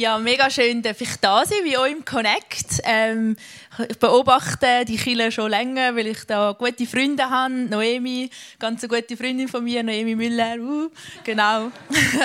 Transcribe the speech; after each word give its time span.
Ja, 0.00 0.16
mega 0.16 0.48
schön, 0.48 0.80
dass 0.80 0.98
ich 1.02 1.14
da 1.20 1.44
sein 1.44 1.58
wie 1.62 1.76
euch 1.76 1.92
im 1.92 2.06
Connect. 2.06 2.80
Ähm, 2.84 3.36
ich 3.86 3.98
beobachte 3.98 4.86
die 4.86 4.96
Kille 4.96 5.30
schon 5.30 5.50
länger, 5.50 5.94
weil 5.94 6.06
ich 6.06 6.24
da 6.24 6.56
gute 6.58 6.86
Freunde 6.86 7.28
habe. 7.28 7.52
Noemi, 7.52 8.30
ganz 8.58 8.82
eine 8.82 8.88
gute 8.88 9.14
Freundin 9.14 9.46
von 9.46 9.62
mir, 9.62 9.82
Noemi 9.82 10.14
Müller. 10.14 10.56
Uh, 10.58 10.88
genau. 11.22 11.70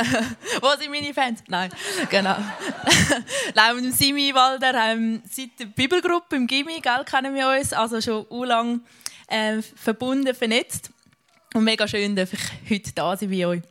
Wo 0.62 0.70
sind 0.80 0.90
meine 0.90 1.14
Fans? 1.14 1.44
Nein, 1.50 1.70
genau. 2.10 2.38
Nein, 3.56 3.76
mit 3.76 3.94
Simi 3.94 4.34
Walder 4.34 4.74
ähm, 4.74 5.22
seit 5.30 5.60
der 5.60 5.66
Bibelgruppe 5.66 6.38
im 6.38 6.48
Gimmi, 6.48 6.80
gell, 6.80 7.04
kennen 7.04 7.36
wir 7.36 7.50
uns, 7.50 7.74
also 7.74 8.00
schon 8.00 8.26
u 8.30 8.46
lang 8.46 8.86
äh, 9.28 9.62
verbunden, 9.62 10.34
vernetzt. 10.34 10.92
Und 11.54 11.66
mega 11.66 11.86
schön, 11.90 12.16
dass 12.16 12.32
ich 12.32 12.40
heute 12.70 12.94
da 12.94 13.18
sein 13.18 13.30
bei 13.30 13.46
euch. 13.46 13.62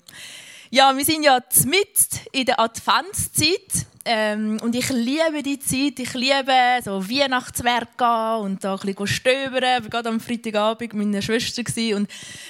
Ja, 0.69 0.95
wir 0.95 1.07
sind 1.07 1.23
ja 1.23 1.41
mitten 1.65 2.21
in 2.33 2.45
der 2.45 2.61
Adventszeit. 2.61 3.87
Ähm, 4.07 4.59
und 4.63 4.75
ich 4.75 4.91
liebe 4.91 5.43
die 5.43 5.59
Zeit. 5.59 5.99
Ich 5.99 6.13
liebe 6.13 6.53
so 6.85 7.09
Weihnachtswerk 7.09 7.97
gehen 7.97 8.45
und 8.45 8.63
da 8.63 8.75
ein 8.75 8.81
bisschen 8.81 9.07
stöbern. 9.07 9.79
Ich 9.79 9.85
war 9.85 9.91
gerade 9.91 10.09
am 10.11 10.21
Freitagabend 10.21 10.93
mit 10.93 11.07
meiner 11.07 11.23
Schwester 11.23 11.63
und 11.97 12.09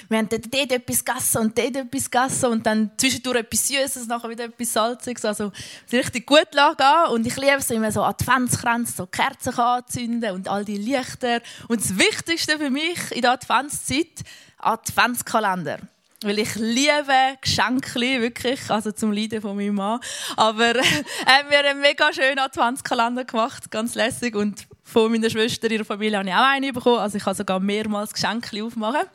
wir 0.09 0.17
haben 0.17 0.27
dort, 0.27 0.53
dort 0.53 0.71
etwas 0.73 1.05
gegessen 1.05 1.37
und 1.37 1.57
dort 1.57 1.77
etwas 1.77 2.11
gegessen 2.11 2.45
und 2.51 2.65
dann 2.65 2.91
zwischendurch 2.97 3.37
etwas 3.37 3.67
Süßes, 3.69 4.07
nachher 4.07 4.29
wieder 4.29 4.45
etwas 4.45 4.73
Salziges. 4.73 5.23
Also 5.23 5.53
es 5.87 5.93
richtig 5.93 6.25
gut 6.25 6.51
gehen. 6.51 7.11
Und 7.11 7.25
ich 7.25 7.35
liebe 7.37 7.57
es 7.57 7.69
immer 7.71 7.91
so 7.91 8.03
Adventskränze, 8.03 8.93
so 8.97 9.05
Kerzen 9.05 9.57
anzünden 9.57 10.31
und 10.31 10.49
all 10.49 10.65
die 10.65 10.77
Lichter. 10.77 11.39
Und 11.69 11.79
das 11.79 11.97
Wichtigste 11.97 12.59
für 12.59 12.69
mich 12.69 13.11
in 13.11 13.21
der 13.21 13.31
Adventszeit, 13.31 14.23
Adventskalender. 14.57 15.79
Weil 16.25 16.39
ich 16.39 16.55
liebe 16.55 17.37
Geschenke, 17.39 17.99
wirklich, 17.99 18.59
also 18.71 18.91
zum 18.91 19.11
Leiden 19.11 19.41
von 19.41 19.55
meinem 19.55 19.75
Mann. 19.75 19.99
Aber 20.35 20.75
äh, 20.75 20.83
haben 21.27 21.49
einen 21.49 21.81
mega 21.81 22.11
schönen 22.11 22.39
Adventskalender 22.39 23.25
gemacht, 23.25 23.69
ganz 23.69 23.93
lässig. 23.93 24.35
Und 24.35 24.65
von 24.83 25.11
meiner 25.11 25.29
Schwester, 25.29 25.69
ihrer 25.69 25.85
Familie, 25.85 26.17
habe 26.17 26.27
ich 26.27 26.33
auch 26.33 26.39
einen 26.39 26.73
bekommen. 26.73 26.97
Also 26.97 27.19
ich 27.19 27.23
kann 27.23 27.35
sogar 27.35 27.59
mehrmals 27.59 28.11
Geschenke 28.11 28.63
aufmachen. 28.63 29.07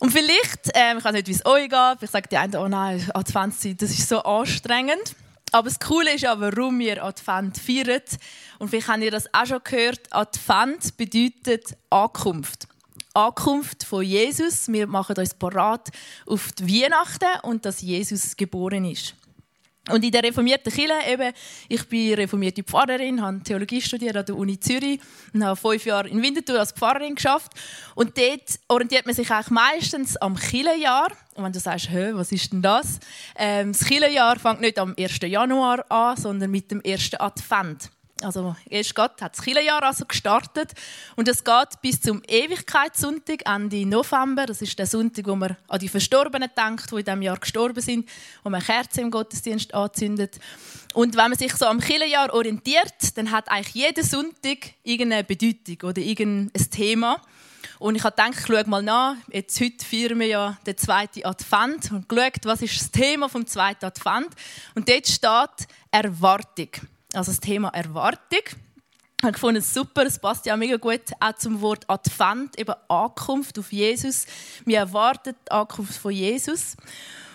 Und 0.00 0.10
vielleicht, 0.10 0.76
äh, 0.76 0.98
ich 0.98 1.02
weiß 1.02 1.12
nicht, 1.14 1.28
wie 1.28 1.32
es 1.32 1.46
euch 1.46 1.70
geht, 1.70 2.02
ich 2.02 2.10
sage 2.10 2.28
die 2.28 2.36
einen, 2.36 2.56
oh 2.56 2.68
nein, 2.68 3.02
Adventszeit, 3.14 3.80
das 3.80 3.90
ist 3.90 4.06
so 4.06 4.22
anstrengend. 4.22 5.16
Aber 5.50 5.66
das 5.66 5.80
Coole 5.80 6.12
ist 6.14 6.20
ja, 6.20 6.38
warum 6.38 6.78
wir 6.78 7.02
Advent 7.02 7.56
feiern. 7.56 8.02
Und 8.58 8.68
vielleicht 8.68 8.88
habt 8.88 9.00
ihr 9.00 9.10
das 9.10 9.32
auch 9.32 9.46
schon 9.46 9.60
gehört, 9.64 10.00
Advent 10.10 10.94
bedeutet 10.98 11.74
Ankunft. 11.88 12.68
Ankunft 13.14 13.84
von 13.84 14.02
Jesus. 14.02 14.68
Wir 14.68 14.86
machen 14.86 15.16
uns 15.16 15.34
parat 15.34 15.88
auf 16.26 16.52
die 16.52 16.82
Weihnachten 16.82 17.40
und 17.42 17.64
dass 17.64 17.80
Jesus 17.80 18.36
geboren 18.36 18.84
ist. 18.84 19.14
Und 19.88 20.04
in 20.04 20.10
der 20.10 20.22
reformierten 20.22 20.72
Kirche, 20.72 20.92
eben, 21.08 21.32
ich 21.68 21.88
bin 21.88 22.14
reformierte 22.14 22.62
Pfarrerin, 22.62 23.20
habe 23.20 23.42
Theologie 23.42 23.80
studiert 23.80 24.16
an 24.16 24.26
der 24.26 24.36
Uni 24.36 24.60
Zürich 24.60 25.00
und 25.32 25.44
habe 25.44 25.56
fünf 25.56 25.84
Jahre 25.86 26.08
in 26.08 26.22
Winterthur 26.22 26.60
als 26.60 26.72
Pfarrerin 26.72 27.14
geschafft. 27.14 27.52
Und 27.94 28.16
dort 28.16 28.60
orientiert 28.68 29.06
man 29.06 29.14
sich 29.14 29.30
eigentlich 29.30 29.50
meistens 29.50 30.16
am 30.18 30.36
Kirchenjahr. 30.36 31.08
Und 31.34 31.44
wenn 31.44 31.52
du 31.52 31.58
sagst, 31.58 31.90
Hä, 31.90 32.10
was 32.12 32.30
ist 32.30 32.52
denn 32.52 32.62
das? 32.62 33.00
Ähm, 33.36 33.72
das 33.72 33.84
Kirchenjahr 33.84 34.38
fängt 34.38 34.60
nicht 34.60 34.78
am 34.78 34.94
1. 34.98 35.18
Januar 35.22 35.90
an, 35.90 36.16
sondern 36.16 36.50
mit 36.50 36.70
dem 36.70 36.82
ersten 36.82 37.16
Advent. 37.16 37.90
Also 38.22 38.54
erst 38.68 38.94
Gott 38.94 39.20
hat 39.22 39.36
das 39.36 39.42
Kirchenjahr 39.42 39.82
also 39.82 40.04
gestartet 40.04 40.72
und 41.16 41.26
es 41.26 41.42
geht 41.42 41.80
bis 41.80 42.00
zum 42.00 42.22
Ewigkeitssonntag 42.26 43.46
Ende 43.46 43.86
November. 43.86 44.46
Das 44.46 44.60
ist 44.60 44.78
der 44.78 44.86
Sonntag, 44.86 45.26
wo 45.26 45.36
man 45.36 45.56
an 45.68 45.78
die 45.78 45.88
Verstorbenen 45.88 46.50
denkt, 46.56 46.90
die 46.90 46.96
in 46.96 47.04
diesem 47.04 47.22
Jahr 47.22 47.38
gestorben 47.38 47.80
sind, 47.80 48.08
wo 48.42 48.50
man 48.50 48.62
Kerzen 48.62 49.00
im 49.00 49.10
Gottesdienst 49.10 49.72
anzündet. 49.72 50.38
Und 50.92 51.16
wenn 51.16 51.30
man 51.30 51.38
sich 51.38 51.54
so 51.54 51.66
am 51.66 51.80
Kirchenjahr 51.80 52.32
orientiert, 52.34 53.16
dann 53.16 53.30
hat 53.30 53.48
eigentlich 53.48 53.74
jeder 53.74 54.02
Sonntag 54.02 54.74
irgendeine 54.82 55.24
Bedeutung 55.24 55.88
oder 55.88 56.02
irgendein 56.02 56.70
Thema. 56.70 57.22
Und 57.78 57.94
ich 57.94 58.04
habe 58.04 58.14
gedacht, 58.14 58.38
ich 58.38 58.46
schaue 58.46 58.68
mal 58.68 58.82
nach. 58.82 59.14
Jetzt, 59.32 59.58
heute 59.60 59.84
feiern 59.84 60.20
wir 60.20 60.26
ja 60.26 60.58
den 60.66 60.76
zweiten 60.76 61.24
Advent 61.24 61.90
und 61.90 62.08
geschaut, 62.08 62.44
was 62.44 62.60
ist 62.60 62.78
das 62.78 62.90
Thema 62.90 63.30
vom 63.30 63.46
zweiten 63.46 63.86
Advent. 63.86 64.28
Und 64.74 64.88
dort 64.88 65.06
steht 65.06 65.68
Erwartung 65.90 66.68
also 67.14 67.30
das 67.30 67.40
Thema 67.40 67.68
Erwartung. 67.68 68.42
Ich 69.18 69.22
habe 69.22 69.32
gefunden, 69.32 69.60
super, 69.60 70.06
es 70.06 70.18
passt 70.18 70.46
ja 70.46 70.56
mega 70.56 70.76
gut 70.76 71.02
auch 71.20 71.34
zum 71.34 71.60
Wort 71.60 71.84
Advent, 71.88 72.58
eben 72.58 72.74
Ankunft 72.88 73.58
auf 73.58 73.70
Jesus. 73.70 74.26
Wir 74.64 74.78
erwarten 74.78 75.34
die 75.46 75.50
Ankunft 75.50 75.98
von 75.98 76.12
Jesus. 76.12 76.76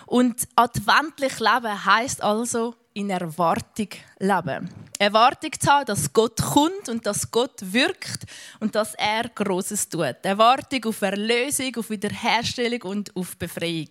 Und 0.06 0.48
adventlich 0.56 1.38
leben 1.38 1.84
heißt 1.84 2.22
also 2.22 2.74
in 2.94 3.10
Erwartung 3.10 3.88
leben. 4.18 4.70
Erwartung 4.98 5.50
zu 5.60 5.70
haben, 5.70 5.84
dass 5.84 6.12
Gott 6.12 6.40
kommt 6.40 6.88
und 6.88 7.06
dass 7.06 7.30
Gott 7.30 7.60
wirkt 7.60 8.24
und 8.58 8.74
dass 8.74 8.94
er 8.94 9.28
Großes 9.28 9.88
tut. 9.88 10.16
Erwartung 10.22 10.86
auf 10.86 11.02
Erlösung, 11.02 11.76
auf 11.76 11.90
Wiederherstellung 11.90 12.82
und 12.82 13.14
auf 13.14 13.36
Befreiung. 13.36 13.90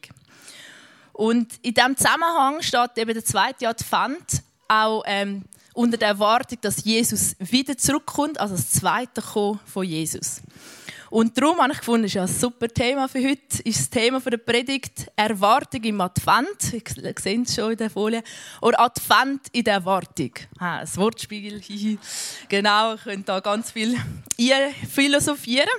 Und 1.14 1.54
in 1.62 1.74
diesem 1.74 1.96
Zusammenhang 1.96 2.62
steht 2.62 2.98
eben 2.98 3.14
der 3.14 3.24
zweite 3.24 3.70
Advent 3.70 4.42
auch 4.68 5.04
ähm, 5.06 5.44
unter 5.76 5.98
der 5.98 6.10
Erwartung, 6.10 6.58
dass 6.62 6.84
Jesus 6.84 7.36
wieder 7.40 7.78
zurückkommt, 7.78 8.40
also 8.40 8.56
das 8.56 8.72
zweite 8.72 9.22
Kommen 9.22 9.60
von 9.66 9.86
Jesus. 9.86 10.42
Und 11.10 11.38
darum 11.38 11.62
habe 11.62 11.72
ich 11.72 11.80
gefunden, 11.80 12.04
das 12.04 12.10
ist 12.10 12.16
ja 12.16 12.24
ein 12.24 12.28
super 12.28 12.68
Thema 12.68 13.08
für 13.08 13.24
heute, 13.24 13.62
ist 13.64 13.80
das 13.80 13.90
Thema 13.90 14.20
der 14.20 14.38
Predigt 14.38 15.12
Erwartung 15.16 15.84
im 15.84 16.02
Advent. 16.02 16.74
Ihr 16.74 17.14
seht 17.18 17.48
es 17.48 17.56
schon 17.56 17.72
in 17.72 17.78
der 17.78 17.90
Folie. 17.90 18.24
Oder 18.62 18.80
Advent 18.80 19.48
in 19.52 19.64
der 19.64 19.76
Erwartung. 19.76 20.32
Ah, 20.58 20.80
ein 20.80 20.96
Wortspiel. 20.96 21.62
genau, 22.50 22.94
ihr 22.94 22.98
könnt 22.98 23.30
da 23.30 23.40
ganz 23.40 23.72
viel 23.72 23.98
philosophieren. 24.90 25.70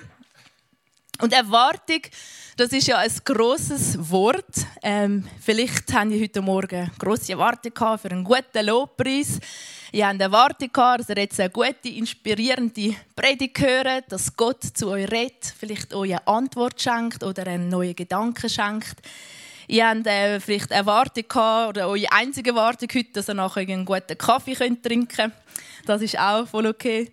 Und 1.20 1.32
Erwartung, 1.32 2.02
das 2.56 2.72
ist 2.72 2.86
ja 2.86 2.98
ein 2.98 3.12
grosses 3.24 4.10
Wort. 4.10 4.66
Ähm, 4.82 5.26
vielleicht 5.40 5.92
haben 5.92 6.10
Sie 6.10 6.22
heute 6.22 6.40
Morgen 6.40 6.90
grosse 6.98 7.32
Erwartungen 7.32 7.98
für 7.98 8.10
einen 8.10 8.24
guten 8.24 8.64
Lobpreis. 8.64 9.38
Ihr 9.92 10.08
habt 10.08 10.20
Erwartung 10.20 10.70
gehabt, 10.72 11.00
dass 11.00 11.08
ihr 11.08 11.16
jetzt 11.16 11.38
eine 11.38 11.50
gute, 11.50 11.88
inspirierende 11.88 12.96
Predigt 13.14 13.58
hört, 13.60 14.04
dass 14.10 14.36
Gott 14.36 14.62
zu 14.62 14.88
euch 14.88 15.10
redet, 15.10 15.54
vielleicht 15.58 15.94
euch 15.94 16.10
eine 16.10 16.26
Antwort 16.26 16.80
schenkt 16.80 17.22
oder 17.22 17.46
einen 17.46 17.68
neuen 17.68 17.94
Gedanken 17.94 18.48
schenkt. 18.48 18.96
Ihr 19.68 19.88
habt 19.88 20.06
äh, 20.06 20.40
vielleicht 20.40 20.70
Erwartung 20.70 21.24
gehabt, 21.28 21.70
oder 21.70 21.88
eure 21.88 22.10
einzige 22.12 22.50
Erwartung 22.50 22.88
heute, 22.94 23.12
dass 23.12 23.28
ihr 23.28 23.34
nachher 23.34 23.62
einen 23.62 23.84
guten 23.84 24.18
Kaffee 24.18 24.54
könnt 24.54 24.82
trinken 24.82 25.08
könnt. 25.08 25.34
Das 25.86 26.02
ist 26.02 26.18
auch 26.18 26.46
voll 26.46 26.66
okay. 26.66 27.10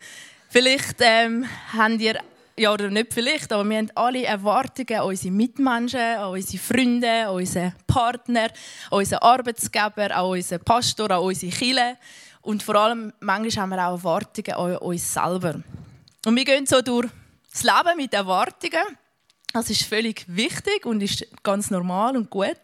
Vielleicht 0.49 0.97
ähm, 0.99 1.45
habt 1.75 1.99
ihr 1.99 2.19
ja 2.57 2.71
oder 2.71 2.89
nicht 2.89 3.13
vielleicht, 3.13 3.51
aber 3.51 3.67
wir 3.67 3.77
haben 3.77 3.91
alle 3.95 4.25
Erwartungen 4.25 4.99
an 4.99 5.07
unsere 5.07 5.33
Mitmenschen, 5.33 5.99
an 5.99 6.31
unsere 6.31 6.61
Freunde, 6.61 7.27
an 7.27 7.35
unseren 7.35 7.73
Partner, 7.87 8.49
an 8.91 8.99
unseren 8.99 9.19
Arbeitsgeber, 9.19 10.15
an 10.15 10.25
unseren 10.25 10.63
Pastor, 10.63 11.09
an 11.11 11.21
unsere 11.21 11.51
Kirche. 11.51 11.97
Und 12.43 12.61
vor 12.61 12.75
allem, 12.75 13.13
manchmal 13.21 13.63
haben 13.63 13.69
wir 13.69 13.87
auch 13.87 13.97
Erwartungen 13.97 14.53
an 14.53 14.77
uns 14.77 15.13
selber. 15.13 15.61
Und 16.25 16.35
wir 16.35 16.45
gehen 16.45 16.65
so 16.65 16.81
durch 16.81 17.09
das 17.51 17.63
Leben 17.63 17.97
mit 17.97 18.13
Erwartungen. 18.13 18.97
Das 19.53 19.69
ist 19.69 19.83
völlig 19.83 20.25
wichtig 20.27 20.85
und 20.85 21.01
ist 21.01 21.25
ganz 21.41 21.71
normal 21.71 22.17
und 22.17 22.29
gut. 22.29 22.59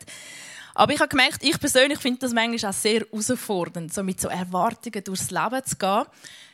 Aber 0.76 0.94
ich 0.94 1.00
habe 1.00 1.10
gemerkt, 1.10 1.44
ich 1.44 1.60
persönlich 1.60 2.00
finde 2.00 2.20
das 2.20 2.34
manchmal 2.34 2.72
auch 2.72 2.76
sehr 2.76 3.02
herausfordernd, 3.02 3.94
so 3.94 4.04
mit 4.04 4.20
so 4.20 4.28
Erwartungen 4.28 5.04
durchs 5.04 5.32
Leben 5.32 5.66
zu 5.66 5.78
gehen. 5.78 6.06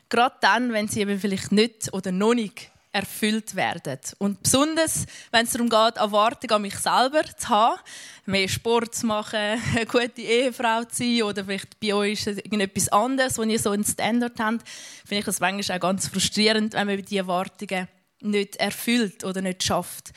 Gerade 0.09 0.35
dann, 0.41 0.71
wenn 0.71 0.87
sie 0.87 1.01
eben 1.01 1.19
vielleicht 1.19 1.51
nicht 1.51 1.93
oder 1.93 2.11
noch 2.11 2.35
nicht 2.35 2.69
erfüllt 2.95 3.55
werden. 3.55 3.99
Und 4.19 4.41
besonders, 4.41 5.05
wenn 5.29 5.45
es 5.45 5.51
darum 5.51 5.69
geht, 5.69 5.97
Erwartungen 5.97 6.53
an 6.53 6.61
mich 6.61 6.77
selber 6.77 7.23
zu 7.37 7.49
haben, 7.49 7.81
mehr 8.25 8.47
Sport 8.47 8.95
zu 8.95 9.05
machen, 9.05 9.37
eine 9.75 9.85
gute 9.85 10.21
Ehefrau 10.21 10.85
zu 10.85 11.03
sein 11.03 11.23
oder 11.23 11.43
vielleicht 11.43 11.77
bei 11.81 11.93
euch 11.93 12.25
irgendetwas 12.25 12.87
anderes, 12.89 13.37
wo 13.37 13.43
ihr 13.43 13.59
so 13.59 13.71
einen 13.71 13.83
Standard 13.83 14.39
habt, 14.39 14.67
finde 15.05 15.19
ich 15.19 15.25
das 15.25 15.41
manchmal 15.41 15.77
auch 15.77 15.81
ganz 15.81 16.07
frustrierend, 16.07 16.73
wenn 16.73 16.87
man 16.87 17.03
diese 17.03 17.17
Erwartungen 17.17 17.89
nicht 18.21 18.55
erfüllt 18.55 19.25
oder 19.25 19.41
nicht 19.41 19.61
schafft. 19.61 20.13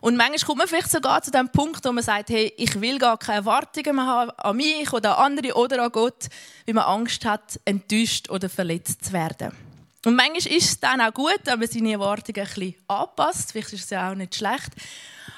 Und 0.00 0.16
manchmal 0.16 0.46
kommt 0.46 0.58
man 0.58 0.68
vielleicht 0.68 0.90
sogar 0.90 1.20
zu 1.22 1.32
dem 1.32 1.48
Punkt, 1.50 1.84
wo 1.84 1.90
man 1.90 2.04
sagt, 2.04 2.30
hey, 2.30 2.54
ich 2.56 2.80
will 2.80 2.98
gar 2.98 3.18
keine 3.18 3.38
Erwartungen 3.38 3.96
mehr 3.96 4.06
haben 4.06 4.30
an 4.30 4.56
mich 4.56 4.92
oder 4.92 5.18
an 5.18 5.32
andere 5.32 5.54
oder 5.54 5.82
an 5.82 5.90
Gott, 5.90 6.28
weil 6.64 6.74
man 6.74 6.84
Angst 6.84 7.24
hat, 7.24 7.58
enttäuscht 7.64 8.30
oder 8.30 8.48
verletzt 8.48 9.06
zu 9.06 9.12
werden. 9.12 9.69
Und 10.06 10.16
manchmal 10.16 10.56
ist 10.56 10.68
es 10.68 10.80
dann 10.80 11.00
auch 11.00 11.12
gut, 11.12 11.40
wenn 11.44 11.58
man 11.58 11.68
seine 11.68 11.92
Erwartungen 11.92 12.40
ein 12.40 12.54
bisschen 12.54 12.74
anpasst. 12.88 13.52
Vielleicht 13.52 13.72
ist 13.74 13.84
es 13.84 13.90
ja 13.90 14.10
auch 14.10 14.14
nicht 14.14 14.34
schlecht. 14.34 14.70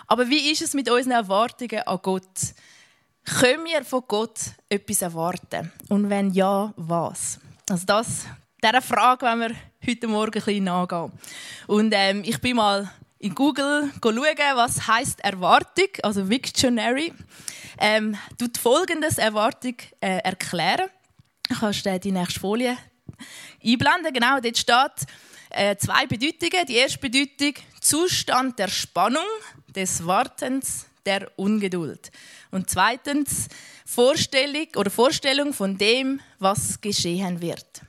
Aber 0.07 0.29
wie 0.29 0.51
ist 0.53 0.63
es 0.63 0.75
mit 0.75 0.89
unseren 0.89 1.13
Erwartungen 1.13 1.81
an 1.81 1.99
Gott? 2.01 2.55
Können 3.25 3.65
wir 3.65 3.85
von 3.85 4.03
Gott 4.07 4.39
etwas 4.69 5.03
erwarten? 5.03 5.73
Und 5.89 6.11
wenn 6.11 6.31
ja, 6.33 6.73
was? 6.77 7.41
Also 7.69 7.87
das, 7.87 8.27
dieser 8.63 8.83
Frage 8.83 9.27
wollen 9.27 9.41
wir 9.41 9.57
heute 9.87 10.09
Morgen 10.09 10.39
ein 10.39 10.45
bisschen 10.45 10.65
nachgehen. 10.65 11.13
Und 11.67 11.93
ähm, 11.97 12.23
ich 12.25 12.41
bin 12.41 12.57
mal 12.57 12.91
in 13.19 13.35
Google 13.35 13.91
schauen, 14.03 14.57
was 14.57 14.87
heißt 14.87 15.25
Erwartung, 15.25 15.89
also 16.03 16.29
Victionary. 16.29 17.13
Ähm, 17.79 18.17
tut 18.39 18.59
folgendes 18.59 19.19
Erwartung 19.19 19.75
äh, 20.01 20.19
erklären. 20.19 20.89
Ich 21.49 21.59
kannst 21.59 21.85
du 21.87 21.99
die 21.99 22.13
nächste 22.13 22.41
Folie 22.41 22.77
einblenden. 23.65 24.13
Genau, 24.13 24.41
dort 24.41 24.59
steht 24.59 25.07
äh, 25.51 25.77
zwei 25.77 26.07
Bedeutungen. 26.07 26.67
Die 26.67 26.77
erste 26.77 26.99
Bedeutung, 26.99 27.55
Zustand 27.81 28.59
der 28.59 28.69
Spannung, 28.69 29.27
des 29.75 30.07
Wartens, 30.07 30.87
der 31.05 31.31
Ungeduld. 31.37 32.11
Und 32.51 32.71
zweitens, 32.71 33.49
Vorstellung 33.85 34.69
oder 34.77 34.91
Vorstellung 34.91 35.53
von 35.53 35.77
dem, 35.77 36.21
was 36.39 36.81
geschehen 36.81 37.41
wird. 37.41 37.83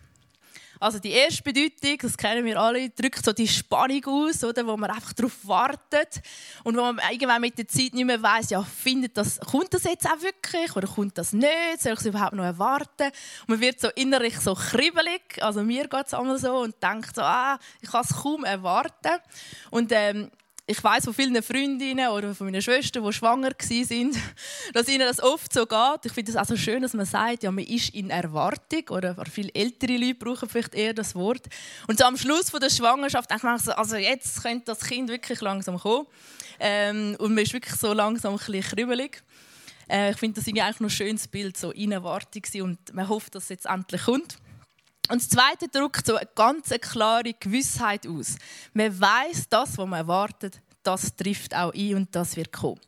Also 0.83 0.99
die 0.99 1.11
erste 1.11 1.41
Bedeutung, 1.43 1.97
das 2.01 2.17
kennen 2.17 2.43
wir 2.43 2.59
alle, 2.59 2.89
drückt 2.89 3.23
so 3.23 3.31
die 3.31 3.47
Spannung 3.47 4.03
aus, 4.05 4.43
oder, 4.43 4.67
wo 4.67 4.75
man 4.75 4.91
einfach 4.91 5.13
darauf 5.13 5.31
wartet 5.47 6.21
und 6.65 6.75
wo 6.75 6.81
man 6.81 6.99
irgendwann 7.09 7.39
mit 7.39 7.57
der 7.57 7.69
Zeit 7.69 7.93
nicht 7.93 8.03
mehr 8.03 8.21
weiß, 8.21 8.49
ja, 8.49 8.61
findet 8.61 9.15
das, 9.15 9.39
kommt 9.39 9.73
das 9.73 9.85
jetzt 9.85 10.05
auch 10.05 10.21
wirklich 10.21 10.75
oder 10.75 10.85
kommt 10.85 11.17
das 11.17 11.31
nicht? 11.31 11.79
Soll 11.79 11.93
ich 11.93 11.99
es 11.99 12.05
überhaupt 12.05 12.33
noch 12.33 12.43
erwarten? 12.43 13.11
Und 13.41 13.47
man 13.47 13.61
wird 13.61 13.79
so 13.79 13.87
innerlich 13.95 14.37
so 14.41 14.55
kribbelig, 14.55 15.21
also 15.41 15.63
mir 15.63 15.87
geht 15.87 16.07
es 16.07 16.13
einmal 16.13 16.37
so 16.37 16.57
und 16.57 16.75
denkt 16.83 17.15
so, 17.15 17.21
ah, 17.21 17.57
ich 17.79 17.89
kann 17.89 18.03
es 18.03 18.13
kaum 18.21 18.43
erwarten. 18.43 19.21
Und 19.71 19.89
ähm, 19.93 20.31
ich 20.65 20.81
weiß 20.81 21.03
von 21.03 21.13
vielen 21.13 21.43
Freundinnen 21.43 22.07
oder 22.07 22.33
von 22.33 22.47
meinen 22.47 22.61
Schwestern, 22.61 23.03
die 23.03 23.11
schwanger 23.11 23.51
sind, 23.59 24.15
dass 24.73 24.87
ihnen 24.87 25.05
das 25.05 25.21
oft 25.21 25.51
so 25.51 25.65
geht. 25.65 26.05
Ich 26.05 26.13
finde 26.13 26.31
es 26.31 26.37
also 26.37 26.55
schön, 26.55 26.81
dass 26.81 26.93
man 26.93 27.05
sagt, 27.05 27.43
ja, 27.43 27.51
man 27.51 27.65
ist 27.65 27.89
in 27.93 28.09
Erwartung 28.09 28.87
oder 28.89 29.15
viele 29.29 29.53
ältere 29.53 29.97
Leute 29.97 30.15
brauchen 30.15 30.47
vielleicht 30.47 30.73
eher 30.73 30.93
das 30.93 31.15
Wort. 31.15 31.47
Und 31.87 31.99
so 31.99 32.05
am 32.05 32.15
Schluss 32.15 32.49
von 32.49 32.61
der 32.61 32.69
Schwangerschaft 32.69 33.29
denkt 33.29 33.43
man 33.43 33.59
so, 33.59 33.73
also 33.73 33.97
jetzt 33.97 34.41
könnte 34.41 34.65
das 34.67 34.79
Kind 34.79 35.09
wirklich 35.09 35.41
langsam 35.41 35.77
kommen. 35.77 36.07
Ähm, 36.59 37.17
und 37.19 37.33
man 37.33 37.43
ist 37.43 37.51
wirklich 37.51 37.75
so 37.75 37.91
langsam 37.91 38.33
ein 38.33 38.37
bisschen 38.37 38.61
kribbelig. 38.61 39.21
Äh, 39.89 40.11
ich 40.11 40.17
finde 40.17 40.39
das 40.39 40.47
eigentlich 40.47 40.79
noch 40.79 40.87
ein 40.87 40.89
schönes 40.89 41.27
Bild, 41.27 41.57
so 41.57 41.71
in 41.71 41.91
Erwartung 41.91 42.43
und 42.61 42.93
man 42.93 43.09
hofft, 43.09 43.35
dass 43.35 43.43
es 43.43 43.49
jetzt 43.49 43.65
endlich 43.65 44.03
kommt. 44.03 44.37
Und 45.09 45.21
das 45.21 45.29
Zweite 45.29 45.67
drückt 45.67 46.05
so 46.05 46.15
eine 46.15 46.29
ganz 46.33 46.69
klare 46.69 47.33
Gewissheit 47.33 48.07
aus. 48.07 48.37
Man 48.73 48.99
weiß, 48.99 49.49
das, 49.49 49.77
was 49.77 49.85
man 49.85 49.99
erwartet, 49.99 50.61
das 50.81 51.15
trifft 51.15 51.55
auch 51.55 51.73
ein 51.73 51.95
und 51.95 52.15
das 52.15 52.35
wird 52.35 52.51
kommen. 52.51 52.79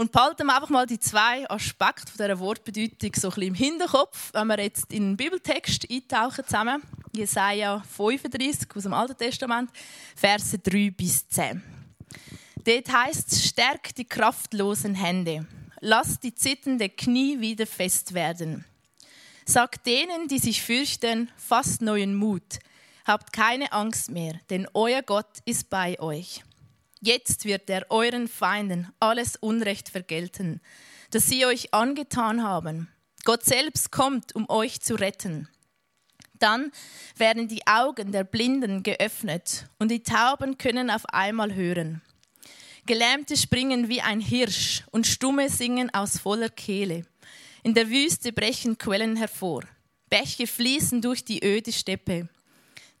Und 0.00 0.12
behalten 0.12 0.46
wir 0.46 0.54
einfach 0.54 0.70
mal 0.70 0.86
die 0.86 0.98
zwei 0.98 1.48
Aspekte 1.50 2.12
dieser 2.12 2.38
Wortbedeutung 2.38 3.12
so 3.14 3.28
ein 3.28 3.34
bisschen 3.34 3.42
im 3.42 3.54
Hinterkopf, 3.54 4.32
wenn 4.32 4.46
wir 4.46 4.58
jetzt 4.58 4.90
in 4.94 5.10
den 5.10 5.16
Bibeltext 5.18 5.90
eintauchen 5.90 6.46
zusammen. 6.46 6.82
Jesaja 7.12 7.82
35 7.96 8.66
aus 8.74 8.84
dem 8.84 8.94
Alten 8.94 9.18
Testament, 9.18 9.70
Verse 10.16 10.58
3 10.58 10.90
bis 10.90 11.28
10. 11.28 11.62
Dort 12.64 12.90
heißt 12.90 13.30
es: 13.30 13.46
Stärkt 13.46 13.98
die 13.98 14.06
kraftlosen 14.06 14.94
Hände, 14.94 15.46
lasst 15.80 16.22
die 16.22 16.34
zitternde 16.34 16.88
Knie 16.88 17.38
wieder 17.38 17.66
fest 17.66 18.14
werden. 18.14 18.64
Sagt 19.50 19.84
denen, 19.86 20.28
die 20.28 20.38
sich 20.38 20.62
fürchten, 20.62 21.28
fasst 21.36 21.82
neuen 21.82 22.14
Mut. 22.14 22.60
Habt 23.04 23.32
keine 23.32 23.72
Angst 23.72 24.08
mehr, 24.08 24.34
denn 24.48 24.68
euer 24.74 25.02
Gott 25.02 25.40
ist 25.44 25.68
bei 25.70 25.98
euch. 25.98 26.44
Jetzt 27.00 27.44
wird 27.44 27.68
er 27.68 27.84
euren 27.90 28.28
Feinden 28.28 28.92
alles 29.00 29.34
Unrecht 29.34 29.88
vergelten, 29.88 30.60
das 31.10 31.26
sie 31.26 31.46
euch 31.46 31.74
angetan 31.74 32.44
haben. 32.44 32.86
Gott 33.24 33.44
selbst 33.44 33.90
kommt, 33.90 34.36
um 34.36 34.48
euch 34.48 34.82
zu 34.82 34.94
retten. 34.94 35.48
Dann 36.38 36.70
werden 37.16 37.48
die 37.48 37.66
Augen 37.66 38.12
der 38.12 38.22
Blinden 38.22 38.84
geöffnet 38.84 39.66
und 39.80 39.90
die 39.90 40.04
Tauben 40.04 40.58
können 40.58 40.90
auf 40.90 41.06
einmal 41.06 41.56
hören. 41.56 42.02
Gelähmte 42.86 43.36
springen 43.36 43.88
wie 43.88 44.00
ein 44.00 44.20
Hirsch 44.20 44.84
und 44.92 45.08
Stumme 45.08 45.48
singen 45.50 45.92
aus 45.92 46.20
voller 46.20 46.50
Kehle. 46.50 47.04
In 47.62 47.74
der 47.74 47.90
Wüste 47.90 48.32
brechen 48.32 48.78
Quellen 48.78 49.16
hervor. 49.16 49.64
Bäche 50.08 50.46
fließen 50.46 51.02
durch 51.02 51.24
die 51.24 51.44
öde 51.44 51.72
Steppe. 51.72 52.28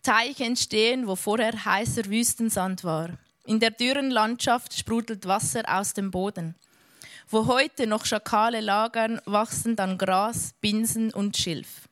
Teiche 0.02 0.44
entstehen, 0.44 1.06
wo 1.06 1.16
vorher 1.16 1.64
heißer 1.64 2.04
Wüstensand 2.06 2.84
war. 2.84 3.10
In 3.46 3.58
der 3.58 3.70
dürren 3.70 4.10
Landschaft 4.10 4.76
sprudelt 4.76 5.26
Wasser 5.26 5.62
aus 5.66 5.94
dem 5.94 6.10
Boden. 6.10 6.54
Wo 7.28 7.46
heute 7.46 7.86
noch 7.86 8.04
Schakale 8.04 8.60
lagern, 8.60 9.20
wachsen 9.24 9.76
dann 9.76 9.96
Gras, 9.96 10.52
Binsen 10.60 11.12
und 11.14 11.38
Schilf. 11.38 11.88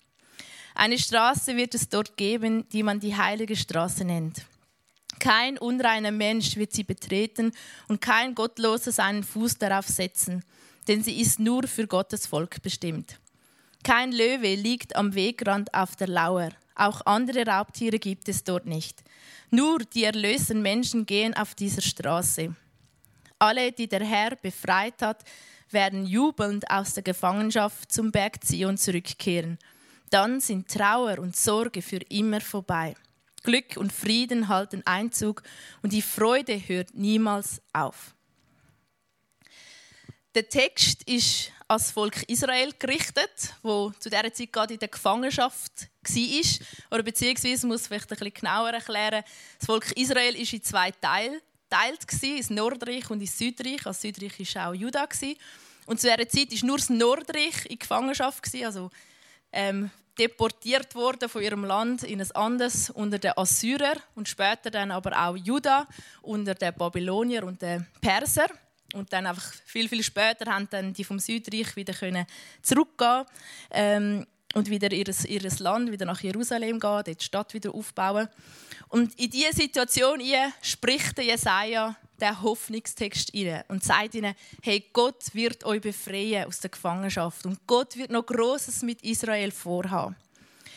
Eine 0.74 0.98
Straße 0.98 1.56
wird 1.56 1.74
es 1.74 1.88
dort 1.88 2.18
geben, 2.18 2.68
die 2.68 2.82
man 2.82 3.00
die 3.00 3.16
heilige 3.16 3.56
Straße 3.56 4.04
nennt. 4.04 4.42
Kein 5.18 5.56
unreiner 5.58 6.12
Mensch 6.12 6.56
wird 6.56 6.72
sie 6.72 6.84
betreten 6.84 7.52
und 7.88 8.00
kein 8.00 8.34
Gottloser 8.34 8.92
seinen 8.92 9.24
Fuß 9.24 9.56
darauf 9.56 9.88
setzen 9.88 10.44
denn 10.88 11.02
sie 11.02 11.20
ist 11.20 11.38
nur 11.38 11.68
für 11.68 11.86
Gottes 11.86 12.26
Volk 12.26 12.62
bestimmt. 12.62 13.20
Kein 13.84 14.10
Löwe 14.10 14.54
liegt 14.54 14.96
am 14.96 15.14
Wegrand 15.14 15.72
auf 15.72 15.94
der 15.94 16.08
Lauer. 16.08 16.50
Auch 16.74 17.04
andere 17.06 17.46
Raubtiere 17.46 17.98
gibt 17.98 18.28
es 18.28 18.44
dort 18.44 18.66
nicht. 18.66 19.02
Nur 19.50 19.78
die 19.78 20.04
erlösten 20.04 20.62
Menschen 20.62 21.06
gehen 21.06 21.34
auf 21.34 21.54
dieser 21.54 21.82
Straße. 21.82 22.54
Alle, 23.38 23.72
die 23.72 23.88
der 23.88 24.04
Herr 24.04 24.36
befreit 24.36 25.00
hat, 25.00 25.24
werden 25.70 26.06
jubelnd 26.06 26.70
aus 26.70 26.94
der 26.94 27.02
Gefangenschaft 27.02 27.92
zum 27.92 28.10
Berg 28.10 28.44
Zion 28.44 28.76
zurückkehren. 28.76 29.58
Dann 30.10 30.40
sind 30.40 30.68
Trauer 30.68 31.18
und 31.18 31.36
Sorge 31.36 31.82
für 31.82 32.00
immer 32.08 32.40
vorbei. 32.40 32.94
Glück 33.42 33.76
und 33.76 33.92
Frieden 33.92 34.48
halten 34.48 34.82
Einzug 34.84 35.42
und 35.82 35.92
die 35.92 36.02
Freude 36.02 36.56
hört 36.56 36.94
niemals 36.94 37.60
auf. 37.72 38.14
Der 40.38 40.48
Text 40.48 41.02
ist 41.02 41.50
als 41.66 41.90
Volk 41.90 42.22
Israel 42.28 42.72
gerichtet, 42.78 43.56
wo 43.60 43.90
zu 43.98 44.08
dieser 44.08 44.32
Zeit 44.32 44.52
gerade 44.52 44.74
in 44.74 44.78
der 44.78 44.86
Gefangenschaft 44.86 45.72
war. 46.00 46.66
Oder 46.92 47.02
beziehungsweise, 47.02 47.66
muss 47.66 47.80
ich 47.80 47.88
vielleicht 47.88 48.06
bisschen 48.06 48.32
genauer 48.32 48.70
erklären, 48.70 49.24
das 49.58 49.66
Volk 49.66 49.90
Israel 49.96 50.36
ist 50.36 50.52
in 50.52 50.62
zwei 50.62 50.92
Teile 50.92 51.42
geteilt, 51.68 52.22
ins 52.22 52.50
Nordreich 52.50 53.10
und 53.10 53.20
ins 53.20 53.36
Südreich. 53.36 53.80
Das 53.82 54.00
Südreich 54.00 54.54
war 54.54 54.68
auch 54.68 54.74
Juda. 54.74 55.08
Und 55.86 56.00
zu 56.00 56.06
dieser 56.06 56.28
Zeit 56.28 56.52
war 56.52 56.66
nur 56.68 56.76
das 56.76 56.88
Nordreich 56.88 57.66
in 57.68 57.78
Gefangenschaft, 57.80 58.44
also 58.62 58.92
ähm, 59.50 59.90
deportiert 60.16 60.94
worden 60.94 61.28
von 61.28 61.42
ihrem 61.42 61.64
Land 61.64 62.04
in 62.04 62.20
ein 62.20 62.30
anderes 62.36 62.90
unter 62.90 63.18
den 63.18 63.32
Assyrer 63.36 63.96
und 64.14 64.28
später 64.28 64.70
dann 64.70 64.92
aber 64.92 65.20
auch 65.20 65.34
Juda 65.36 65.88
unter 66.22 66.54
den 66.54 66.74
Babylonier 66.74 67.42
und 67.42 67.60
den 67.60 67.88
Perser. 68.00 68.46
Und 68.94 69.12
dann 69.12 69.26
einfach 69.26 69.52
viel, 69.66 69.88
viel 69.88 70.02
später 70.02 70.50
haben 70.52 70.68
dann 70.70 70.94
die 70.94 71.04
vom 71.04 71.18
Südreich 71.18 71.76
wieder 71.76 71.92
können 71.92 72.26
zurückgehen 72.62 73.24
ähm, 73.70 74.26
und 74.54 74.70
wieder 74.70 74.90
ihr, 74.92 75.06
ihr 75.26 75.50
Land, 75.58 75.92
wieder 75.92 76.06
nach 76.06 76.20
Jerusalem 76.20 76.80
gehen, 76.80 76.80
dort 76.80 77.06
die 77.06 77.24
Stadt 77.24 77.52
wieder 77.52 77.74
aufbauen. 77.74 78.28
Und 78.88 79.18
in 79.20 79.30
diese 79.30 79.52
Situation 79.52 80.22
spricht 80.62 81.18
Jesaja 81.18 81.96
den 82.18 82.42
Hoffnungstext 82.42 83.32
rein 83.34 83.62
und 83.68 83.84
sagt 83.84 84.14
ihnen, 84.14 84.34
hey, 84.62 84.88
Gott 84.92 85.34
wird 85.34 85.64
euch 85.64 85.82
befreien 85.82 86.46
aus 86.46 86.60
der 86.60 86.70
Gefangenschaft 86.70 87.44
und 87.44 87.66
Gott 87.66 87.96
wird 87.96 88.10
noch 88.10 88.24
Großes 88.26 88.82
mit 88.82 89.02
Israel 89.02 89.50
vorhaben. 89.50 90.16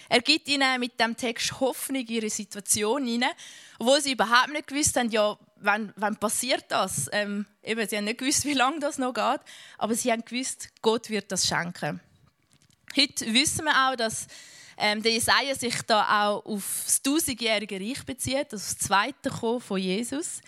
Er 0.09 0.21
gibt 0.21 0.49
ihnen 0.49 0.79
mit 0.79 0.99
dem 0.99 1.15
Text 1.15 1.61
Hoffnung 1.61 2.01
in 2.01 2.07
ihre 2.07 2.29
Situation 2.29 3.05
hinein, 3.05 3.31
obwohl 3.79 4.01
sie 4.01 4.11
überhaupt 4.11 4.51
nicht 4.51 4.67
gewusst 4.67 4.97
haben, 4.97 5.09
ja, 5.09 5.37
wann, 5.61 5.93
wann 5.95 6.17
passiert 6.17 6.65
das? 6.69 7.09
Ähm, 7.11 7.45
eben, 7.63 7.87
sie 7.87 7.97
haben 7.97 8.05
nicht 8.05 8.19
gewusst, 8.19 8.45
wie 8.45 8.53
lange 8.53 8.79
das 8.79 8.97
noch 8.97 9.13
geht, 9.13 9.41
aber 9.77 9.95
sie 9.95 10.11
haben 10.11 10.25
gewusst, 10.25 10.69
Gott 10.81 11.09
wird 11.09 11.31
das 11.31 11.47
schenken. 11.47 11.99
Heute 12.95 13.33
wissen 13.33 13.65
wir 13.65 13.89
auch, 13.89 13.95
dass 13.95 14.27
ähm, 14.77 15.01
der 15.01 15.13
Jesaja 15.13 15.55
sich 15.55 15.81
da 15.83 16.25
auch 16.25 16.45
auf 16.45 16.81
das 16.85 17.01
tausendjährige 17.01 17.79
Reich 17.79 18.05
bezieht, 18.05 18.51
also 18.51 18.57
das 18.57 18.77
zweite 18.77 19.29
Kommen 19.29 19.61
von 19.61 19.79
Jesus. 19.79 20.41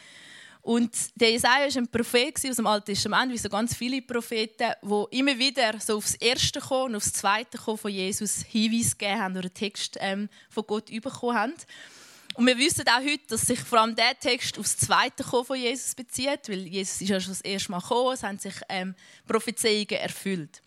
Und 0.62 0.91
der 1.15 1.32
Jesaja 1.32 1.65
ist 1.65 1.77
ein 1.77 1.89
Prophet 1.89 2.36
aus 2.50 2.55
dem 2.55 2.65
Alten 2.65 2.86
Testament, 2.86 3.34
wie 3.34 3.38
so 3.38 3.50
ganz 3.50 3.75
viele 3.75 4.01
Propheten, 4.01 4.72
die 4.82 5.17
immer 5.17 5.38
wieder 5.38 5.77
so 5.79 5.98
aufs 5.98 6.15
erste 6.15 6.62
Kommen 6.62 6.91
und 6.91 6.96
aufs 6.96 7.12
zweite 7.12 7.58
Kommen 7.58 7.77
von 7.77 7.91
Jesus 7.91 8.43
Hinweis 8.43 8.98
gegeben 8.98 9.22
haben 9.22 9.34
oder 9.34 9.41
einen 9.41 9.53
Text 9.53 9.98
ähm, 10.00 10.29
von 10.50 10.65
Gott 10.65 10.86
bekommen 10.86 11.38
haben. 11.38 11.53
Und 12.36 12.48
wir 12.48 12.58
wissen 12.58 12.88
auch 12.88 13.04
heute, 13.04 13.24
dass 13.28 13.42
sich 13.42 13.60
vor 13.60 13.82
allem 13.82 13.96
der 13.96 14.18
Text 14.20 14.58
aufs 14.58 14.78
zweite 14.78 15.24
Kommen 15.24 15.46
von 15.46 15.58
Jesus 15.58 15.94
bezieht, 15.94 16.50
weil 16.50 16.66
Jesus 16.68 17.02
ist 17.02 17.10
ja 17.10 17.20
schon 17.20 17.34
das 17.34 17.42
erste 17.42 17.72
Mal 17.72 17.80
gekommen, 17.80 18.13
es 18.13 18.24
haben 18.24 18.40
sich 18.40 18.56
ähm, 18.70 18.96
Prophezeiungen 19.28 19.90
erfüllt. 19.90 20.62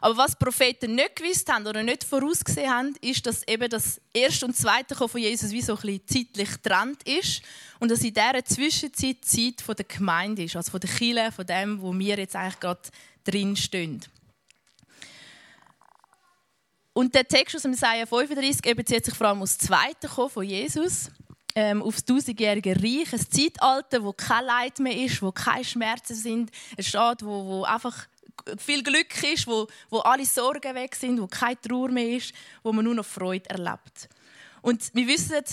Aber 0.00 0.16
was 0.16 0.36
Propheten 0.36 0.94
nicht 0.94 1.16
gewusst 1.16 1.50
haben 1.52 1.66
oder 1.66 1.82
nicht 1.82 2.04
vorausgesehen 2.04 2.70
haben, 2.70 2.94
ist, 3.00 3.26
dass 3.26 3.46
eben 3.48 3.68
das 3.68 4.00
erste 4.12 4.46
und 4.46 4.56
zweite 4.56 4.94
Kommen 4.94 5.08
von 5.08 5.20
Jesus 5.20 5.50
wie 5.50 5.62
so 5.62 5.74
ein 5.74 5.80
bisschen 5.80 6.06
zeitlich 6.06 6.50
getrennt 6.62 7.02
ist 7.04 7.42
und 7.80 7.90
dass 7.90 8.02
in 8.02 8.14
dieser 8.14 8.44
Zwischenzeit 8.44 9.16
die 9.34 9.54
Zeit 9.56 9.78
der 9.78 9.84
Gemeinde 9.84 10.44
ist, 10.44 10.56
also 10.56 10.70
von 10.70 10.80
der 10.80 10.90
Kirche, 10.90 11.32
von 11.32 11.46
dem, 11.46 11.80
wo 11.80 11.96
wir 11.98 12.16
jetzt 12.18 12.36
eigentlich 12.36 12.60
gerade 12.60 12.82
drin 13.24 13.56
stehen. 13.56 14.04
Und 16.98 17.14
der 17.14 17.28
Text 17.28 17.54
aus 17.54 17.62
Jesaja 17.62 18.06
35 18.06 18.74
bezieht 18.74 19.04
sich 19.04 19.14
vor 19.14 19.28
allem 19.28 19.40
auf 19.40 19.56
das 19.56 19.58
zweite 19.58 20.08
Kommen 20.08 20.30
von 20.30 20.42
Jesus, 20.42 21.12
ähm, 21.54 21.80
auf 21.80 21.94
das 21.94 22.04
tausendjährige 22.04 22.74
Reich, 22.74 23.12
ein 23.12 23.20
Zeitalter, 23.20 24.02
wo 24.02 24.12
kein 24.12 24.44
Leid 24.44 24.80
mehr 24.80 24.96
ist, 24.96 25.22
wo 25.22 25.30
keine 25.30 25.64
Schmerzen 25.64 26.16
sind, 26.16 26.50
ein 26.76 26.82
Staat, 26.82 27.24
wo, 27.24 27.46
wo 27.46 27.62
einfach 27.62 28.08
viel 28.56 28.82
Glück 28.82 29.22
ist, 29.22 29.46
wo, 29.46 29.68
wo 29.90 30.00
alle 30.00 30.26
Sorgen 30.26 30.74
weg 30.74 30.96
sind, 30.96 31.20
wo 31.20 31.28
keine 31.28 31.60
Trauer 31.60 31.88
mehr 31.88 32.16
ist, 32.16 32.32
wo 32.64 32.72
man 32.72 32.84
nur 32.84 32.96
noch 32.96 33.06
Freude 33.06 33.48
erlebt. 33.48 34.08
Und 34.60 34.92
wir 34.92 35.06
wissen, 35.06 35.44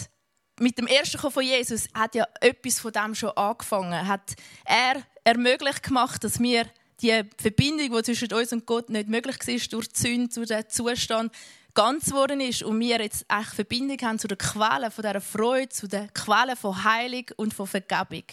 mit 0.60 0.80
dem 0.80 0.88
ersten 0.88 1.20
Kommen 1.20 1.34
von 1.34 1.44
Jesus 1.44 1.88
hat 1.94 2.16
ja 2.16 2.26
etwas 2.42 2.80
von 2.80 2.92
dem 2.92 3.14
schon 3.14 3.38
angefangen. 3.38 4.08
Hat 4.08 4.36
er 4.64 5.04
ermöglicht 5.24 5.84
gemacht, 5.84 6.24
dass 6.24 6.40
wir 6.40 6.66
die 7.02 7.24
Verbindung, 7.38 7.98
die 7.98 8.04
zwischen 8.04 8.34
uns 8.34 8.54
und 8.54 8.66
Gott 8.66 8.90
nicht 8.90 9.08
möglich 9.08 9.38
war, 9.40 9.70
durch 9.70 9.90
die 9.90 10.00
Sünde, 10.00 10.34
durch 10.34 10.48
den 10.48 10.70
Zustand, 10.70 11.32
ganz 11.76 12.06
geworden 12.06 12.40
ist 12.40 12.64
und 12.64 12.80
wir 12.80 13.02
jetzt 13.02 13.26
echt 13.28 13.54
Verbindung 13.54 13.98
haben 14.02 14.18
zu 14.18 14.28
der 14.28 14.38
Quelle 14.38 14.90
von 14.90 15.04
dieser 15.04 15.22
Freude, 15.22 15.70
zu 15.70 15.88
der 15.88 16.08
Quelle 16.08 16.56
von 16.56 16.84
Heilung 16.84 17.26
und 17.36 17.54
von 17.54 17.68
Vergebung. 17.68 18.24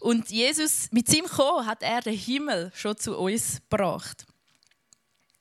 Und 0.00 0.30
Jesus, 0.30 0.88
mit 0.90 1.08
seinem 1.08 1.26
Kommen 1.26 1.66
hat 1.66 1.82
er 1.82 2.02
den 2.02 2.16
Himmel 2.16 2.70
schon 2.74 2.96
zu 2.96 3.16
uns 3.16 3.60
gebracht. 3.70 4.26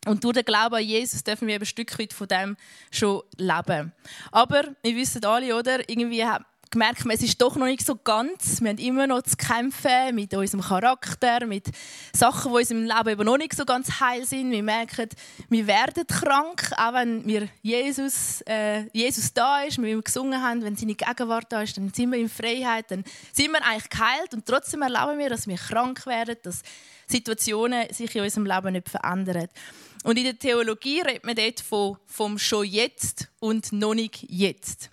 Und 0.05 0.23
durch 0.23 0.33
den 0.33 0.45
Glauben 0.45 0.75
an 0.75 0.83
Jesus 0.83 1.23
dürfen 1.23 1.47
wir 1.47 1.55
ein 1.55 1.65
Stück 1.65 1.97
weit 1.99 2.13
von 2.13 2.27
dem 2.27 2.57
schon 2.89 3.21
leben. 3.37 3.91
Aber 4.31 4.63
wir 4.81 4.95
wissen 4.95 5.23
alle, 5.25 5.55
oder? 5.55 5.87
Irgendwie 5.87 6.25
gemerkt, 6.71 7.03
es 7.07 7.21
ist 7.21 7.41
doch 7.41 7.55
noch 7.57 7.65
nicht 7.65 7.85
so 7.85 7.95
ganz. 7.95 8.61
Wir 8.61 8.69
haben 8.69 8.77
immer 8.77 9.05
noch 9.05 9.21
zu 9.23 9.35
kämpfen 9.35 10.15
mit 10.15 10.33
unserem 10.33 10.63
Charakter, 10.63 11.45
mit 11.45 11.67
Sachen, 12.13 12.51
die 12.51 12.55
in 12.55 12.59
unserem 12.59 12.83
Leben 12.83 13.09
eben 13.09 13.25
noch 13.25 13.37
nicht 13.37 13.55
so 13.55 13.65
ganz 13.65 13.99
heil 13.99 14.25
sind. 14.25 14.51
Wir 14.51 14.63
merken, 14.63 15.09
wir 15.49 15.67
werden 15.67 16.07
krank, 16.07 16.71
auch 16.77 16.93
wenn 16.93 17.25
wir 17.27 17.47
Jesus, 17.61 18.41
äh, 18.47 18.85
Jesus 18.93 19.33
da 19.33 19.63
ist, 19.63 19.81
wir 19.81 20.01
gesungen 20.01 20.41
haben, 20.41 20.63
wenn 20.63 20.75
seine 20.75 20.95
Gegenwart 20.95 21.51
da 21.51 21.61
ist, 21.61 21.77
dann 21.77 21.93
sind 21.93 22.11
wir 22.11 22.19
in 22.19 22.29
Freiheit, 22.29 22.89
dann 22.89 23.03
sind 23.33 23.51
wir 23.51 23.63
eigentlich 23.63 23.89
geheilt 23.89 24.33
und 24.33 24.45
trotzdem 24.45 24.81
erlauben 24.81 25.19
wir, 25.19 25.29
dass 25.29 25.47
wir 25.47 25.57
krank 25.57 26.05
werden, 26.05 26.37
dass 26.43 26.61
Situationen 27.05 27.93
sich 27.93 28.15
in 28.15 28.23
unserem 28.23 28.45
Leben 28.45 28.71
nicht 28.71 28.89
verändern. 28.89 29.49
Und 30.03 30.17
in 30.17 30.23
der 30.23 30.39
Theologie 30.39 31.01
redet 31.01 31.25
man 31.25 31.35
dort 31.35 31.59
von, 31.59 31.97
vom 32.07 32.39
schon 32.39 32.65
jetzt 32.65 33.27
und 33.39 33.71
noch 33.71 33.93
nicht 33.93 34.25
jetzt. 34.29 34.89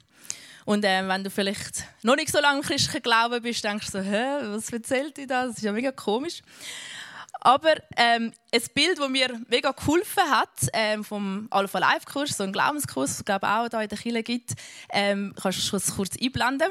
Und 0.68 0.84
äh, 0.84 1.08
wenn 1.08 1.24
du 1.24 1.30
vielleicht 1.30 1.84
noch 2.02 2.14
nicht 2.14 2.30
so 2.30 2.40
lange 2.40 2.58
im 2.58 2.62
christlichen 2.62 3.00
Glauben 3.00 3.40
bist, 3.40 3.64
denkst 3.64 3.86
du 3.86 3.92
so, 3.92 4.00
hä, 4.00 4.40
was 4.48 4.70
erzählt 4.70 5.16
ihr 5.16 5.26
da? 5.26 5.46
Das 5.46 5.56
ist 5.56 5.62
ja 5.62 5.72
mega 5.72 5.92
komisch. 5.92 6.42
Aber 7.40 7.76
ähm, 7.96 8.34
ein 8.54 8.62
Bild, 8.74 8.98
das 8.98 9.08
mir 9.08 9.40
mega 9.48 9.70
geholfen 9.70 10.24
hat, 10.24 10.68
ähm, 10.74 11.04
vom 11.04 11.48
Alpha 11.48 11.78
Life 11.78 12.04
Kurs, 12.04 12.36
so 12.36 12.44
ein 12.44 12.52
Glaubenskurs, 12.52 13.24
den 13.24 13.36
es 13.36 13.42
auch 13.42 13.68
da 13.70 13.80
in 13.80 13.88
der 13.88 13.96
Kirche 13.96 14.22
gibt, 14.22 14.50
ähm, 14.90 15.34
kannst 15.40 15.72
du 15.72 15.94
kurz 15.94 16.16
einblenden 16.20 16.68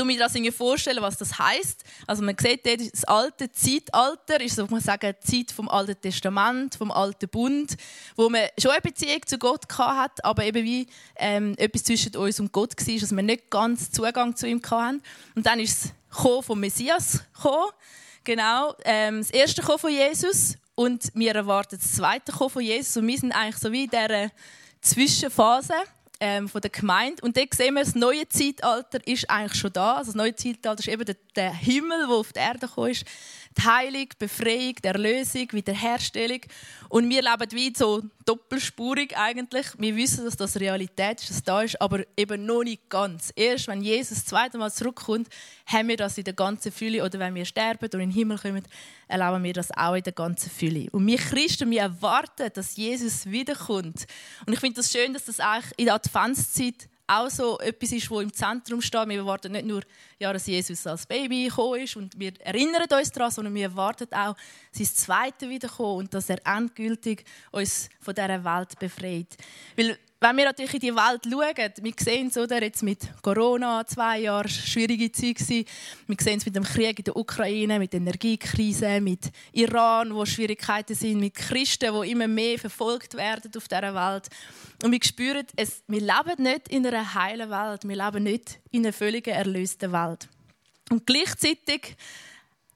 um 0.00 0.06
mir 0.06 0.18
das 0.18 0.34
vorstellen, 0.54 1.02
was 1.02 1.16
das 1.16 1.38
heißt. 1.38 1.84
Also 2.06 2.22
man 2.22 2.36
sieht 2.38 2.66
dort, 2.66 2.92
das 2.92 3.04
alte 3.04 3.50
Zeitalter 3.50 4.40
ist 4.40 4.56
so, 4.56 4.66
man 4.66 4.80
sagen, 4.80 5.14
die 5.22 5.46
Zeit 5.46 5.54
vom 5.54 5.68
Alten 5.68 6.00
Testament, 6.00 6.74
vom 6.74 6.90
Alten 6.90 7.28
Bund, 7.28 7.76
wo 8.16 8.28
man 8.28 8.46
schon 8.58 8.70
eine 8.70 8.80
Beziehung 8.80 9.20
zu 9.26 9.38
Gott 9.38 9.64
hat, 9.76 10.24
aber 10.24 10.44
eben 10.44 10.64
wie 10.64 10.86
ähm, 11.16 11.54
etwas 11.58 11.84
zwischen 11.84 12.16
uns 12.16 12.40
und 12.40 12.52
Gott 12.52 12.74
war, 12.76 12.98
dass 12.98 13.14
wir 13.14 13.22
nicht 13.22 13.50
ganz 13.50 13.90
Zugang 13.90 14.36
zu 14.36 14.46
ihm 14.46 14.62
hatten. 14.70 15.02
Und 15.34 15.46
dann 15.46 15.60
ist 15.60 15.84
es 15.84 15.92
vom 16.44 16.60
Messias 16.60 17.22
gekommen, 17.34 17.70
genau, 18.24 18.74
ähm, 18.84 19.18
das 19.18 19.30
erste 19.30 19.62
Kommen 19.62 19.78
von 19.78 19.92
Jesus 19.92 20.56
und 20.74 21.10
wir 21.14 21.34
erwarten 21.34 21.78
das 21.80 21.94
zweite 21.94 22.32
Kommen 22.32 22.50
von 22.50 22.62
Jesus 22.62 22.96
und 22.96 23.06
wir 23.06 23.18
sind 23.18 23.32
eigentlich 23.32 23.58
so 23.58 23.72
wie 23.72 23.84
in 23.84 23.90
dieser 23.90 24.30
Zwischenphase 24.80 25.74
ähm, 26.20 26.48
von 26.48 26.60
der 26.60 26.70
Gemeinde. 26.70 27.22
Und 27.22 27.36
dort 27.36 27.54
sehen 27.54 27.74
wir, 27.74 27.84
das 27.84 27.94
neue 27.94 28.28
Zeitalter 28.28 29.06
ist 29.06 29.28
eigentlich 29.30 29.58
schon 29.58 29.72
da. 29.72 29.94
Also 29.94 30.12
das 30.12 30.16
neue 30.16 30.34
Zeitalter 30.34 30.80
ist 30.80 30.88
eben 30.88 31.04
der, 31.04 31.16
der 31.36 31.52
Himmel, 31.52 32.06
der 32.06 32.16
auf 32.16 32.32
die 32.32 32.40
Erde 32.40 32.60
gekommen 32.60 32.90
ist. 32.90 33.04
Heilung, 33.64 34.08
Befreiung, 34.18 34.74
Erlösung, 34.82 35.48
Wiederherstellung. 35.52 36.40
Und 36.88 37.08
wir 37.08 37.22
leben 37.22 37.52
wie 37.52 37.72
so 37.76 38.02
doppelspurig 38.24 39.16
eigentlich. 39.16 39.66
Wir 39.78 39.96
wissen, 39.96 40.24
dass 40.24 40.36
das 40.36 40.58
Realität 40.58 41.20
ist, 41.20 41.30
dass 41.30 41.36
das 41.36 41.44
da 41.44 41.62
ist, 41.62 41.80
aber 41.80 42.04
eben 42.16 42.46
noch 42.46 42.62
nicht 42.62 42.88
ganz. 42.88 43.32
Erst 43.36 43.68
wenn 43.68 43.82
Jesus 43.82 44.18
das 44.18 44.26
zweite 44.26 44.58
Mal 44.58 44.72
zurückkommt, 44.72 45.28
haben 45.66 45.88
wir 45.88 45.96
das 45.96 46.18
in 46.18 46.24
der 46.24 46.34
ganzen 46.34 46.72
Fülle. 46.72 47.04
Oder 47.04 47.18
wenn 47.18 47.34
wir 47.34 47.44
sterben 47.44 47.84
und 47.84 47.94
in 47.94 48.00
den 48.00 48.10
Himmel 48.10 48.38
kommen, 48.38 48.64
erleben 49.08 49.44
wir 49.44 49.52
das 49.52 49.70
auch 49.76 49.94
in 49.94 50.02
der 50.02 50.12
ganzen 50.12 50.50
Fülle. 50.50 50.88
Und 50.92 51.06
wir 51.06 51.18
Christen, 51.18 51.70
wir 51.70 51.82
erwarten, 51.82 52.50
dass 52.54 52.76
Jesus 52.76 53.26
wiederkommt. 53.26 54.06
Und 54.46 54.52
ich 54.52 54.60
finde 54.60 54.76
das 54.76 54.92
schön, 54.92 55.12
dass 55.12 55.24
das 55.24 55.40
eigentlich 55.40 55.72
in 55.76 55.86
der 55.86 55.94
Adventszeit 55.94 56.88
auch 57.08 57.30
so 57.30 57.58
etwas 57.58 57.92
ist, 57.92 58.10
wo 58.10 58.20
im 58.20 58.32
Zentrum 58.32 58.80
steht. 58.80 59.08
Wir 59.08 59.18
erwarten 59.18 59.52
nicht 59.52 59.66
nur, 59.66 59.82
ja, 60.18 60.32
dass 60.32 60.46
Jesus 60.46 60.86
als 60.86 61.06
Baby 61.06 61.44
gekommen 61.44 61.80
ist 61.80 61.96
und 61.96 62.18
wir 62.18 62.32
erinnern 62.40 62.86
uns 62.90 63.10
daran, 63.10 63.30
sondern 63.30 63.54
wir 63.54 63.64
erwarten 63.64 64.12
auch 64.12 64.36
sein 64.72 64.86
Zweite 64.86 65.48
Wiederkommen 65.48 65.98
und 65.98 66.14
dass 66.14 66.28
er 66.28 66.46
endgültig 66.46 67.24
uns 67.50 67.88
von 68.00 68.14
dieser 68.14 68.44
Welt 68.44 68.78
befreit. 68.78 69.36
Weil 69.74 69.98
wenn 70.20 70.36
wir 70.36 70.46
natürlich 70.46 70.74
in 70.74 70.80
die 70.80 70.96
Welt 70.96 71.22
schauen, 71.24 71.84
wir 71.84 71.92
sehen 71.96 72.26
es 72.26 72.36
oder, 72.36 72.60
jetzt 72.60 72.82
mit 72.82 73.08
Corona, 73.22 73.86
zwei 73.86 74.20
Jahre 74.20 74.48
schwierige 74.48 75.12
Zeit 75.12 75.36
gewesen. 75.36 75.64
Wir 76.08 76.16
sehen 76.20 76.38
es 76.38 76.46
mit 76.46 76.56
dem 76.56 76.64
Krieg 76.64 76.98
in 76.98 77.04
der 77.04 77.16
Ukraine, 77.16 77.78
mit 77.78 77.92
der 77.92 78.00
Energiekrise, 78.00 79.00
mit 79.00 79.30
Iran, 79.52 80.12
wo 80.12 80.24
Schwierigkeiten 80.24 80.96
sind, 80.96 81.20
mit 81.20 81.34
Christen, 81.34 81.92
die 82.02 82.10
immer 82.10 82.26
mehr 82.26 82.58
verfolgt 82.58 83.14
werden 83.14 83.52
auf 83.56 83.68
dieser 83.68 83.94
Welt. 83.94 84.28
Und 84.82 84.90
wir 84.90 85.00
spüren, 85.04 85.46
es, 85.54 85.84
wir 85.86 86.00
leben 86.00 86.42
nicht 86.42 86.68
in 86.68 86.84
einer 86.84 87.14
heilen 87.14 87.50
Welt, 87.50 87.86
wir 87.86 87.96
leben 87.96 88.24
nicht 88.24 88.58
in 88.72 88.84
einer 88.84 88.92
völlig 88.92 89.28
erlösten 89.28 89.92
Welt. 89.92 90.28
Und 90.90 91.06
gleichzeitig 91.06 91.96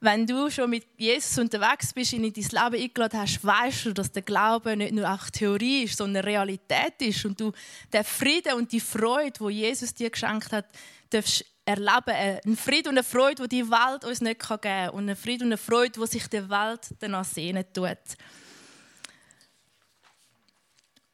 wenn 0.03 0.27
du 0.27 0.49
schon 0.49 0.69
mit 0.69 0.85
Jesus 0.97 1.37
unterwegs 1.37 1.93
bist, 1.93 2.11
ihn 2.11 2.25
in 2.25 2.33
dein 2.33 2.43
Leben 2.71 2.83
eingeladen 2.83 3.19
hast, 3.21 3.43
weißt 3.43 3.85
du, 3.85 3.93
dass 3.93 4.11
der 4.11 4.21
Glaube 4.21 4.75
nicht 4.75 4.93
nur 4.93 5.09
auch 5.09 5.29
Theorie 5.29 5.83
ist, 5.83 5.97
sondern 5.97 6.25
Realität 6.25 6.95
ist 6.99 7.23
und 7.23 7.39
du 7.39 7.53
den 7.91 8.03
Frieden 8.03 8.53
und 8.55 8.71
die 8.71 8.81
Freude, 8.81 9.39
wo 9.39 9.49
Jesus 9.49 9.93
dir 9.93 10.09
geschenkt 10.09 10.51
hat, 10.51 10.65
darfst 11.09 11.45
erleben. 11.63 12.41
Ein 12.45 12.57
Frieden 12.57 12.89
und 12.89 12.97
eine 12.97 13.03
Freude, 13.03 13.47
die 13.47 13.63
die 13.63 13.69
Welt 13.71 14.03
uns 14.03 14.19
nicht 14.19 14.45
geben 14.45 14.61
kann 14.61 14.89
und 14.89 15.09
ein 15.09 15.15
Frieden 15.15 15.43
und 15.43 15.53
eine 15.53 15.57
Freude, 15.57 15.97
die 15.97 16.07
sich 16.07 16.27
der 16.27 16.49
Welt 16.49 16.81
danach 16.99 17.25
sehnen 17.25 17.63
tut. 17.73 17.97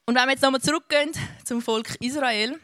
Und 0.06 0.16
wenn 0.16 0.24
wir 0.24 0.32
jetzt 0.32 0.42
nochmal 0.42 0.60
zurückgehen 0.60 1.12
zum 1.44 1.62
Volk 1.62 1.94
Israel, 2.00 2.58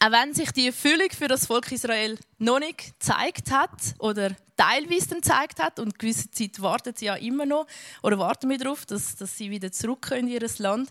auch 0.00 0.10
wenn 0.10 0.34
sich 0.34 0.50
die 0.50 0.66
Erfüllung 0.66 1.10
für 1.16 1.28
das 1.28 1.46
Volk 1.46 1.70
Israel 1.70 2.18
noch 2.38 2.58
nicht 2.58 2.98
gezeigt 2.98 3.52
hat 3.52 3.94
oder 4.00 4.34
teilweise 4.56 5.08
dann 5.08 5.20
gezeigt 5.20 5.62
hat. 5.62 5.78
Und 5.78 5.98
gewisse 5.98 6.30
Zeit 6.30 6.60
wartet 6.60 6.98
sie 6.98 7.06
ja 7.06 7.14
immer 7.14 7.46
noch 7.46 7.66
oder 8.02 8.18
warten 8.18 8.48
wir 8.50 8.58
darauf, 8.58 8.86
dass, 8.86 9.16
dass 9.16 9.36
sie 9.36 9.50
wieder 9.50 9.72
zurück 9.72 10.02
können 10.02 10.28
in 10.28 10.34
ihr 10.34 10.48
Land 10.58 10.90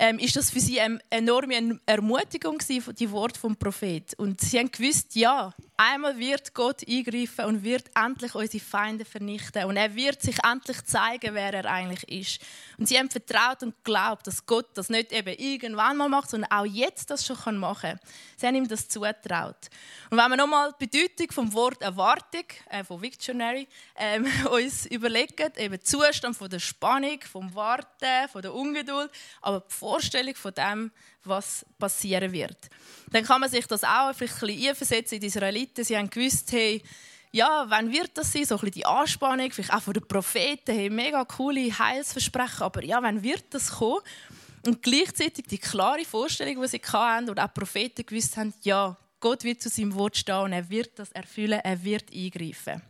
ähm, 0.00 0.18
ist 0.18 0.34
das 0.34 0.50
für 0.50 0.60
sie 0.60 0.80
eine 0.80 0.98
enorme 1.10 1.78
Ermutigung 1.84 2.56
gewesen, 2.56 2.94
die 2.94 3.10
Worte 3.10 3.38
vom 3.38 3.54
Prophet. 3.54 4.14
Und 4.14 4.40
sie 4.40 4.58
haben 4.58 4.72
gewusst, 4.72 5.14
ja, 5.14 5.52
einmal 5.76 6.18
wird 6.18 6.54
Gott 6.54 6.82
eingreifen 6.88 7.44
und 7.44 7.62
wird 7.62 7.84
endlich 7.94 8.34
unsere 8.34 8.64
Feinde 8.64 9.04
vernichten 9.04 9.64
und 9.64 9.76
er 9.76 9.94
wird 9.94 10.20
sich 10.20 10.36
endlich 10.44 10.84
zeigen, 10.84 11.34
wer 11.34 11.54
er 11.54 11.64
eigentlich 11.66 12.08
ist. 12.08 12.42
Und 12.78 12.86
sie 12.86 12.98
haben 12.98 13.10
vertraut 13.10 13.62
und 13.62 13.74
geglaubt, 13.82 14.26
dass 14.26 14.44
Gott 14.44 14.68
das 14.74 14.88
nicht 14.88 15.12
eben 15.12 15.34
irgendwann 15.38 15.96
mal 15.96 16.08
macht, 16.08 16.30
sondern 16.30 16.50
auch 16.50 16.66
jetzt 16.66 17.10
das 17.10 17.26
schon 17.26 17.58
machen 17.58 17.90
kann. 17.90 18.00
Sie 18.36 18.46
haben 18.46 18.54
ihm 18.54 18.68
das 18.68 18.88
zutraut. 18.88 19.68
Und 20.10 20.18
wenn 20.18 20.28
wir 20.28 20.36
nochmal 20.36 20.74
die 20.80 20.86
Bedeutung 20.86 21.30
vom 21.32 21.52
Wort 21.52 21.82
Erwartung 21.82 22.44
äh, 22.70 22.84
von 22.84 23.00
Victionary 23.00 23.66
ähm, 23.96 24.26
uns 24.50 24.86
überlegen, 24.86 25.52
eben 25.56 25.82
Zustand 25.82 26.36
von 26.36 26.48
der 26.48 26.58
Spannung, 26.58 27.20
vom 27.30 27.54
Warten, 27.54 28.28
von 28.30 28.42
der 28.42 28.54
Ungeduld, 28.54 29.10
aber 29.40 29.60
die 29.60 29.74
Vorstellung 29.90 30.36
von 30.36 30.54
dem, 30.54 30.92
was 31.24 31.66
passieren 31.78 32.30
wird. 32.30 32.56
Dann 33.10 33.24
kann 33.24 33.40
man 33.40 33.50
sich 33.50 33.66
das 33.66 33.82
auch 33.82 34.08
ein 34.08 34.14
bisschen 34.16 34.68
einversetzen 34.68 35.16
in 35.16 35.20
die 35.20 35.26
Israeliten. 35.26 35.84
Sie 35.84 35.96
haben 35.96 36.08
gewusst, 36.08 36.52
hey, 36.52 36.80
ja, 37.32 37.64
wann 37.66 37.90
wird 37.92 38.10
das 38.14 38.32
sein? 38.32 38.44
So 38.44 38.54
ein 38.54 38.60
bisschen 38.60 38.74
die 38.74 38.86
Anspannung, 38.86 39.50
vielleicht 39.50 39.72
auch 39.72 39.82
von 39.82 39.94
den 39.94 40.06
Propheten, 40.06 40.72
hey, 40.72 40.90
mega 40.90 41.24
coole 41.24 41.76
Heilsversprechen, 41.76 42.62
aber 42.62 42.84
ja, 42.84 43.02
wann 43.02 43.22
wird 43.24 43.44
das 43.50 43.72
kommen? 43.72 44.00
Und 44.64 44.80
gleichzeitig 44.80 45.46
die 45.46 45.58
klare 45.58 46.04
Vorstellung, 46.04 46.62
die 46.62 46.68
sie 46.68 46.82
hatten, 46.92 47.28
und 47.28 47.40
auch 47.40 47.48
die 47.48 47.58
Propheten 47.60 48.06
gewusst 48.06 48.36
haben, 48.36 48.54
ja, 48.62 48.96
Gott 49.18 49.42
wird 49.42 49.60
zu 49.60 49.68
seinem 49.68 49.94
Wort 49.94 50.16
stehen 50.16 50.36
und 50.36 50.52
er 50.52 50.70
wird 50.70 50.98
das 51.00 51.10
erfüllen, 51.12 51.60
er 51.60 51.82
wird 51.82 52.12
eingreifen. 52.14 52.80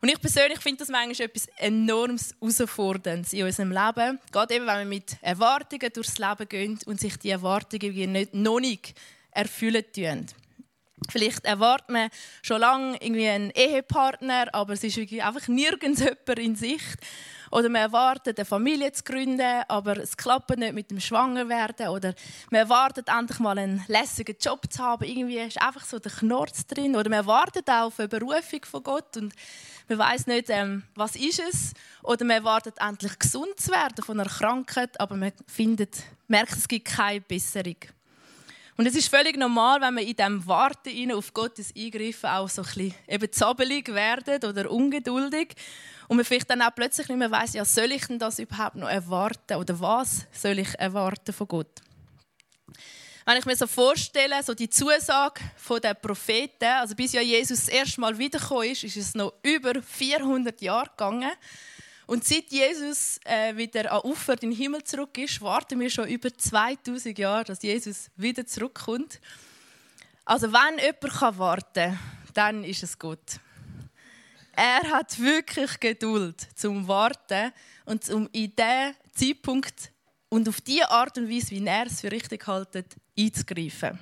Und 0.00 0.08
ich 0.08 0.20
persönlich 0.20 0.60
finde 0.60 0.78
das 0.78 0.88
manchmal 0.88 1.26
etwas 1.26 1.48
enorm 1.56 2.16
Herausforderndes 2.40 3.32
in 3.32 3.44
unserem 3.44 3.72
Leben. 3.72 4.20
Gerade 4.30 4.54
eben, 4.54 4.66
wenn 4.66 4.78
wir 4.78 4.84
mit 4.84 5.16
Erwartungen 5.22 5.92
durchs 5.92 6.18
Leben 6.18 6.48
gehen 6.48 6.78
und 6.86 7.00
sich 7.00 7.16
die 7.16 7.30
Erwartungen 7.30 8.12
nicht, 8.12 8.32
noch 8.32 8.60
nicht 8.60 8.94
erfüllen 9.32 9.84
tun. 9.92 10.26
Vielleicht 11.10 11.44
erwartet 11.44 11.90
man 11.90 12.10
schon 12.42 12.60
lange 12.60 12.96
irgendwie 13.00 13.28
einen 13.28 13.50
Ehepartner, 13.50 14.46
aber 14.52 14.74
es 14.74 14.84
ist 14.84 14.98
einfach 14.98 15.48
nirgends 15.48 16.00
jemand 16.00 16.38
in 16.38 16.56
Sicht. 16.56 16.98
Oder 17.50 17.68
man 17.68 17.82
erwartet, 17.82 18.38
eine 18.38 18.44
Familie 18.44 18.92
zu 18.92 19.04
gründen, 19.04 19.62
aber 19.68 19.96
es 19.96 20.16
klappt 20.16 20.56
nicht 20.58 20.74
mit 20.74 20.90
dem 20.90 21.00
Schwangerwerden. 21.00 21.88
Oder 21.88 22.14
man 22.50 22.60
erwartet, 22.60 23.08
endlich 23.08 23.38
mal 23.38 23.58
einen 23.58 23.82
lässigen 23.88 24.36
Job 24.38 24.70
zu 24.70 24.82
haben. 24.82 25.04
Irgendwie 25.04 25.38
ist 25.38 25.60
einfach 25.60 25.84
so 25.84 25.98
der 25.98 26.12
Knorz 26.12 26.66
drin. 26.66 26.94
Oder 26.94 27.08
man 27.08 27.20
erwartet 27.20 27.68
auch 27.70 27.86
auf 27.86 27.98
eine 27.98 28.08
Berufung 28.08 28.64
von 28.64 28.82
Gott 28.82 29.16
und 29.16 29.32
man 29.88 29.98
weiß 29.98 30.26
nicht, 30.26 30.50
ähm, 30.50 30.82
was 30.94 31.16
ist 31.16 31.40
es. 31.40 31.72
Oder 32.02 32.24
man 32.26 32.36
erwartet, 32.36 32.74
endlich 32.78 33.18
gesund 33.18 33.58
zu 33.58 33.70
werden 33.70 34.04
von 34.04 34.20
einer 34.20 34.28
Krankheit, 34.28 35.00
aber 35.00 35.16
man 35.16 35.32
findet, 35.46 36.02
merkt, 36.26 36.52
es 36.52 36.68
gibt 36.68 36.88
keine 36.88 37.22
Besserung. 37.22 37.76
Und 38.78 38.86
es 38.86 38.94
ist 38.94 39.08
völlig 39.08 39.36
normal, 39.36 39.80
wenn 39.80 39.94
man 39.94 40.04
in 40.04 40.14
diesem 40.14 40.46
Warten 40.46 41.10
auf 41.10 41.34
Gottes 41.34 41.74
Eingreifen 41.76 42.30
auch 42.30 42.48
so 42.48 42.62
ein 42.62 42.66
bisschen 42.66 42.94
eben 43.08 43.32
zappelig 43.32 43.88
werden 43.88 44.48
oder 44.48 44.70
ungeduldig. 44.70 45.56
Und 46.06 46.16
man 46.16 46.24
vielleicht 46.24 46.48
dann 46.48 46.62
auch 46.62 46.72
plötzlich 46.72 47.08
nicht 47.08 47.18
mehr 47.18 47.32
weiss, 47.32 47.54
ja, 47.54 47.64
soll 47.64 47.90
ich 47.90 48.06
denn 48.06 48.20
das 48.20 48.38
überhaupt 48.38 48.76
noch 48.76 48.88
erwarten? 48.88 49.56
Oder 49.56 49.80
was 49.80 50.26
soll 50.32 50.60
ich 50.60 50.78
erwarten 50.78 51.32
von 51.32 51.48
Gott? 51.48 51.82
Wenn 53.26 53.38
ich 53.38 53.46
mir 53.46 53.56
so 53.56 53.66
vorstelle, 53.66 54.40
so 54.44 54.54
die 54.54 54.70
Zusage 54.70 55.40
der 55.82 55.94
Propheten, 55.94 56.64
also 56.64 56.94
bis 56.94 57.12
ja 57.12 57.20
Jesus 57.20 57.66
das 57.66 57.68
erste 57.68 58.00
Mal 58.00 58.16
wiedergekommen 58.16 58.70
ist, 58.70 58.84
ist 58.84 58.96
es 58.96 59.14
noch 59.16 59.34
über 59.42 59.82
400 59.82 60.62
Jahre 60.62 60.88
gegangen. 60.90 61.32
Und 62.08 62.24
seit 62.24 62.50
Jesus 62.50 63.20
äh, 63.26 63.54
wieder 63.54 63.92
an 63.92 64.00
Ufer 64.10 64.32
in 64.42 64.48
den 64.48 64.52
Himmel 64.52 64.82
zurück 64.82 65.18
ist, 65.18 65.42
warten 65.42 65.78
wir 65.78 65.90
schon 65.90 66.08
über 66.08 66.32
2000 66.34 67.18
Jahre, 67.18 67.44
dass 67.44 67.62
Jesus 67.62 68.10
wieder 68.16 68.46
zurückkommt. 68.46 69.20
Also 70.24 70.50
wenn 70.50 70.78
jemand 70.78 71.38
warten 71.38 71.74
kann, 71.74 71.98
dann 72.32 72.64
ist 72.64 72.82
es 72.82 72.98
Gott. 72.98 73.38
Er 74.52 74.90
hat 74.90 75.20
wirklich 75.20 75.78
Geduld 75.78 76.48
zum 76.54 76.88
Warten 76.88 77.52
und 77.84 78.08
um 78.08 78.26
in 78.32 78.56
diesen 78.56 78.94
Zeitpunkt 79.12 79.92
und 80.30 80.48
auf 80.48 80.62
die 80.62 80.82
Art 80.82 81.18
und 81.18 81.28
Weise, 81.28 81.50
wie 81.50 81.66
er 81.66 81.88
es 81.88 82.00
für 82.00 82.10
richtig 82.10 82.46
hält, 82.46 82.86
einzugreifen. 83.18 83.98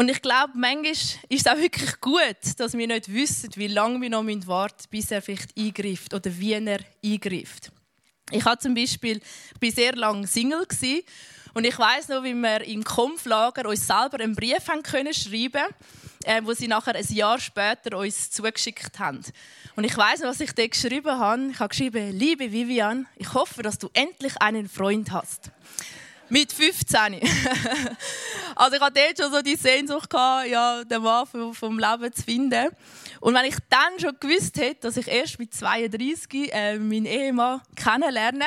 Und 0.00 0.08
ich 0.10 0.22
glaube, 0.22 0.52
manchmal 0.54 0.92
ist 0.92 1.20
es 1.28 1.46
auch 1.46 1.58
wirklich 1.58 2.00
gut, 2.00 2.38
dass 2.56 2.72
wir 2.72 2.86
nicht 2.86 3.12
wissen, 3.12 3.50
wie 3.56 3.66
lange 3.66 4.00
wir 4.00 4.08
noch 4.08 4.24
warten 4.24 4.76
müssen, 4.78 4.88
bis 4.90 5.10
er 5.10 5.20
vielleicht 5.20 5.54
eingreift 5.58 6.14
oder 6.14 6.30
wie 6.38 6.54
er 6.54 6.78
eingreift. 7.04 7.70
Ich 8.30 8.42
war 8.42 8.58
zum 8.58 8.74
Beispiel 8.74 9.20
ich 9.60 9.74
sehr 9.74 9.94
lange 9.94 10.26
Single 10.26 10.66
und 11.52 11.66
ich 11.66 11.78
weiß 11.78 12.08
noch, 12.08 12.24
wie 12.24 12.32
wir 12.32 12.62
im 12.62 12.82
Kampflager 12.82 13.68
uns 13.68 13.86
selber 13.86 14.20
einen 14.20 14.34
Brief 14.34 14.64
können 14.82 15.12
schreiben, 15.12 15.68
äh, 16.24 16.40
wo 16.44 16.54
sie 16.54 16.66
nachher 16.66 16.94
ein 16.94 17.06
Jahr 17.12 17.38
später 17.38 17.98
uns 17.98 18.30
zugeschickt 18.30 18.98
haben. 18.98 19.20
Und 19.76 19.84
ich 19.84 19.94
weiß 19.94 20.20
noch, 20.20 20.30
was 20.30 20.40
ich 20.40 20.52
dort 20.52 20.70
geschrieben 20.70 21.10
habe. 21.10 21.50
Ich 21.50 21.60
habe 21.60 21.68
geschrieben: 21.68 22.18
Liebe 22.18 22.50
Vivian, 22.50 23.06
ich 23.16 23.34
hoffe, 23.34 23.62
dass 23.62 23.76
du 23.76 23.90
endlich 23.92 24.40
einen 24.40 24.66
Freund 24.66 25.10
hast. 25.10 25.50
Mit 26.30 26.52
15. 26.52 26.96
also 28.54 28.76
ich 28.76 28.80
hatte 28.80 29.00
dort 29.00 29.18
schon 29.18 29.32
so 29.32 29.42
die 29.42 29.56
Sehnsucht, 29.56 30.08
gehabt, 30.08 30.46
ja, 30.46 30.84
den 30.84 31.02
Mann 31.02 31.26
vom 31.26 31.76
Leben 31.76 32.12
zu 32.12 32.22
finden. 32.22 32.68
Und 33.18 33.34
wenn 33.34 33.46
ich 33.46 33.56
dann 33.68 33.98
schon 33.98 34.16
gewusst 34.20 34.56
hätte, 34.56 34.82
dass 34.82 34.96
ich 34.96 35.08
erst 35.08 35.40
mit 35.40 35.52
32 35.52 36.52
äh, 36.52 36.78
meinen 36.78 37.06
Ehemann 37.06 37.60
kennenlerne, 37.74 38.46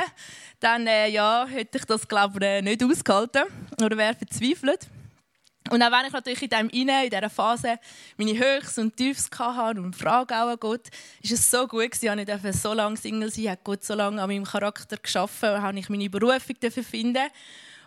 dann 0.61 0.87
äh, 0.87 1.09
ja, 1.09 1.45
hätte 1.45 1.77
ich 1.77 1.83
das, 1.83 2.07
glaube 2.07 2.39
ich, 2.39 2.45
äh, 2.45 2.61
nicht 2.61 2.81
ausgehalten 2.81 3.43
oder 3.81 3.97
wäre 3.97 4.15
verzweifelt. 4.15 4.87
Und 5.69 5.81
auch 5.81 5.91
wenn 5.91 6.07
ich 6.07 6.13
natürlich 6.13 6.41
in, 6.41 6.49
dem 6.49 6.69
Inne, 6.69 7.03
in 7.03 7.09
dieser 7.09 7.29
Phase 7.29 7.79
meine 8.15 8.37
Höchst 8.37 8.79
und 8.79 8.95
Tiefs 8.95 9.29
hatte 9.37 9.81
und 9.81 9.95
Frage 9.95 10.35
auch 10.35 10.49
an 10.49 10.57
Gott, 10.57 10.87
ist 11.21 11.31
es 11.33 11.51
so 11.51 11.67
gut 11.67 11.91
gewesen, 11.91 12.25
dass 12.25 12.43
ich 12.45 12.61
so 12.61 12.73
lange 12.73 12.95
Single 12.95 13.29
sein 13.29 13.49
hat 13.49 13.63
Gott 13.65 13.83
so 13.83 13.93
lange 13.93 14.21
an 14.21 14.29
meinem 14.29 14.45
Charakter 14.45 14.95
geschaffen, 14.95 15.61
habe 15.61 15.79
ich 15.79 15.89
meine 15.89 16.09
Berufung 16.09 16.55
finden 16.71 17.27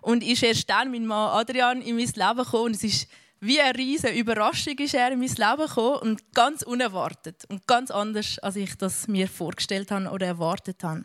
und 0.07 0.23
ist 0.23 0.45
erst 0.45 0.71
dann 0.71 0.93
mein 0.93 1.05
Mann 1.05 1.31
Adrian 1.31 1.83
in 1.83 1.97
mein 1.97 2.07
Leben 2.07 2.37
gekommen. 2.37 2.67
Und 2.67 2.77
es 2.77 2.85
ist 2.85 3.09
wie 3.41 3.61
eine 3.61 3.77
riesige 3.77 4.17
Überraschung 4.17 4.79
ist 4.79 4.95
er 4.95 5.11
in 5.11 5.19
mein 5.19 5.29
Leben 5.29 5.67
gekommen 5.67 5.97
und 5.97 6.33
ganz 6.33 6.63
unerwartet 6.63 7.45
und 7.49 7.67
ganz 7.67 7.91
anders, 7.91 8.39
als 8.39 8.55
ich 8.55 8.77
das 8.77 9.09
mir 9.09 9.27
vorgestellt 9.27 9.91
habe 9.91 10.09
oder 10.11 10.29
erwartet 10.29 10.85
habe. 10.85 11.05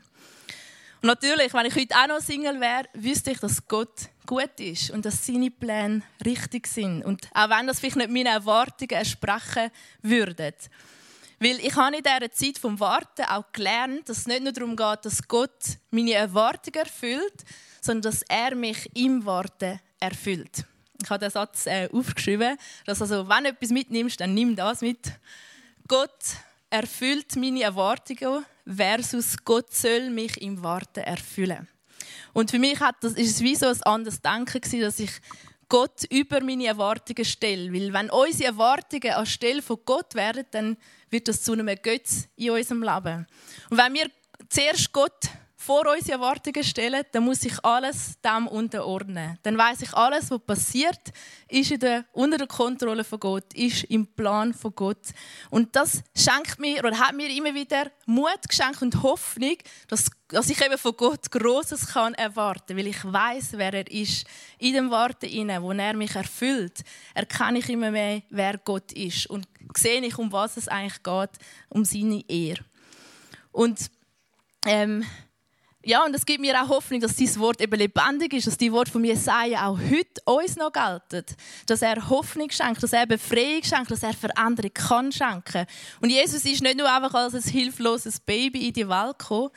Und 1.02 1.08
natürlich, 1.08 1.52
wenn 1.52 1.66
ich 1.66 1.76
heute 1.76 1.96
auch 1.96 2.08
noch 2.10 2.20
Single 2.20 2.62
wäre, 2.62 2.84
wüsste 2.94 3.32
ich, 3.32 3.40
dass 3.40 3.68
Gott 3.68 4.10
gut 4.28 4.60
ist 4.60 4.92
und 4.92 5.04
dass 5.04 5.26
seine 5.26 5.50
Pläne 5.50 6.04
richtig 6.24 6.68
sind. 6.68 7.04
Und 7.04 7.28
auch 7.34 7.50
wenn 7.50 7.66
das 7.66 7.80
vielleicht 7.80 7.96
nicht 7.96 8.12
meine 8.12 8.30
Erwartungen 8.30 8.92
entsprechen 8.92 9.72
würde. 10.04 10.54
Weil 11.42 11.60
ich 11.60 11.76
habe 11.76 11.98
in 11.98 12.04
dieser 12.04 12.32
Zeit 12.32 12.60
vom 12.60 12.80
Warten 12.80 13.24
auch 13.24 13.52
gelernt, 13.52 14.08
dass 14.08 14.20
es 14.20 14.28
nicht 14.28 14.44
nur 14.44 14.52
darum 14.52 14.76
geht, 14.76 15.00
dass 15.06 15.28
Gott 15.28 15.80
meine 15.90 16.14
Erwartungen 16.14 16.76
erfüllt, 16.76 17.44
sondern 17.82 18.12
dass 18.12 18.22
er 18.30 18.54
mich 18.54 18.88
im 18.96 19.26
Warten 19.26 19.80
erfüllt. 20.00 20.66
Ich 21.02 21.10
habe 21.10 21.20
den 21.20 21.32
Satz 21.32 21.66
äh, 21.66 21.90
aufgeschrieben, 21.92 22.58
dass 22.86 23.02
also, 23.02 23.28
wenn 23.28 23.46
du 23.46 23.50
etwas 23.50 23.72
mitnimmst, 23.72 24.20
dann 24.20 24.36
nimm 24.36 24.56
das 24.56 24.82
mit. 24.82 25.14
Gott 25.88 26.12
erfüllt 26.70 27.36
meine 27.36 27.64
Erwartungen 27.64 28.46
versus 28.68 29.36
Gott 29.44 29.74
soll 29.74 30.12
mich 30.12 30.40
im 30.44 30.62
Warten 30.62 31.00
erfüllen. 31.00 31.68
Und 32.34 32.52
für 32.52 32.60
mich 32.60 32.80
hat 32.80 32.98
das, 33.02 33.14
ist 33.14 33.38
es 33.38 33.42
wie 33.42 33.56
so 33.56 33.66
ein 33.66 33.82
anderes 33.82 34.22
Denken 34.22 34.82
dass 34.82 35.00
ich 35.00 35.12
Gott 35.72 36.04
über 36.10 36.42
meine 36.42 36.66
Erwartungen 36.66 37.24
stelle. 37.24 37.72
Weil 37.72 37.94
wenn 37.94 38.10
unsere 38.10 38.50
Erwartungen 38.50 39.14
anstelle 39.14 39.62
von 39.62 39.78
Gott 39.86 40.16
werden, 40.16 40.44
dann 40.52 40.76
wird 41.10 41.30
das 41.30 41.44
zu 41.44 41.54
einem 41.54 41.74
Götz 41.82 42.28
in 42.36 42.52
unserem 42.52 42.84
Leben. 42.84 43.26
Und 43.70 43.78
wenn 43.78 43.94
wir 43.94 44.12
zuerst 44.50 44.92
Gott 44.92 45.30
vor 45.62 45.86
unsere 45.88 46.14
Erwartungen 46.14 46.64
stellen, 46.64 47.04
dann 47.12 47.24
muss 47.24 47.44
ich 47.44 47.64
alles 47.64 48.20
dem 48.22 48.48
unterordnen. 48.48 49.38
Dann 49.44 49.56
weiß 49.56 49.84
ich, 49.84 49.94
alles, 49.94 50.32
was 50.32 50.40
passiert, 50.40 51.14
ist 51.48 51.80
der, 51.84 52.06
unter 52.14 52.40
der 52.40 52.48
Kontrolle 52.48 53.04
von 53.04 53.20
Gott, 53.20 53.54
ist 53.54 53.84
im 53.84 54.08
Plan 54.08 54.56
von 54.56 54.74
Gott. 54.74 55.06
Und 55.52 55.76
das 55.76 56.02
schenkt 56.16 56.58
mir 56.60 56.80
oder 56.80 56.98
hat 56.98 57.16
mir 57.16 57.30
immer 57.30 57.54
wieder 57.54 57.92
Mut 58.08 58.42
geschenkt 58.48 58.82
und 58.82 59.04
Hoffnung, 59.04 59.56
dass, 59.88 60.10
dass 60.30 60.50
ich 60.50 60.60
eben 60.66 60.80
von 60.80 60.98
Gott 60.98 61.30
Großes 61.30 61.90
kann 61.90 62.16
erwarten, 62.16 62.76
weil 62.76 62.88
ich 62.88 63.04
weiß, 63.04 63.54
wer 63.54 63.74
er 63.74 63.92
ist. 63.92 64.26
In 64.58 64.74
dem 64.74 64.90
Warten 64.90 65.28
inne, 65.28 65.62
wo 65.62 65.72
er 65.74 65.94
mich 65.94 66.16
erfüllt, 66.16 66.80
erkenne 67.14 67.60
ich 67.60 67.70
immer 67.70 67.92
mehr, 67.92 68.24
wer 68.32 68.58
Gott 68.58 68.92
ist 68.94 69.28
und 69.28 69.48
sehe 69.78 70.02
ich, 70.02 70.18
um 70.18 70.32
was 70.32 70.58
es 70.58 70.68
eigentlich 70.68 71.04
geht, 71.04 71.30
um 71.70 71.86
seine 71.86 72.28
Ehre. 72.28 72.66
Und 73.52 73.92
ähm, 74.66 75.06
ja, 75.84 76.06
und 76.06 76.16
es 76.16 76.26
gibt 76.26 76.42
mir 76.42 76.62
auch 76.62 76.70
Hoffnung, 76.70 77.00
dass 77.00 77.16
dieses 77.16 77.40
Wort 77.40 77.60
eben 77.60 77.78
lebendig 77.78 78.34
ist, 78.34 78.46
dass 78.46 78.58
die 78.58 78.72
Worte 78.72 78.92
von 78.92 79.04
Jesaja 79.04 79.68
auch 79.68 79.80
heute 79.80 80.22
uns 80.26 80.56
noch 80.56 80.72
gelten. 80.72 81.26
Dass 81.66 81.82
er 81.82 82.10
Hoffnung 82.10 82.52
schenkt, 82.52 82.84
dass 82.84 82.94
er 82.94 83.08
Befreiung 83.08 83.64
schenkt, 83.64 83.90
dass 83.90 84.04
er 84.04 84.14
Veränderung 84.14 84.74
kann 84.74 85.12
schenken. 85.12 85.66
Und 86.00 86.10
Jesus 86.10 86.46
ist 86.46 86.62
nicht 86.62 86.78
nur 86.78 86.92
einfach 86.92 87.14
als 87.16 87.34
ein 87.34 87.42
hilfloses 87.42 88.20
Baby 88.20 88.68
in 88.68 88.74
die 88.74 88.88
Welt 88.88 89.18
gekommen, 89.18 89.50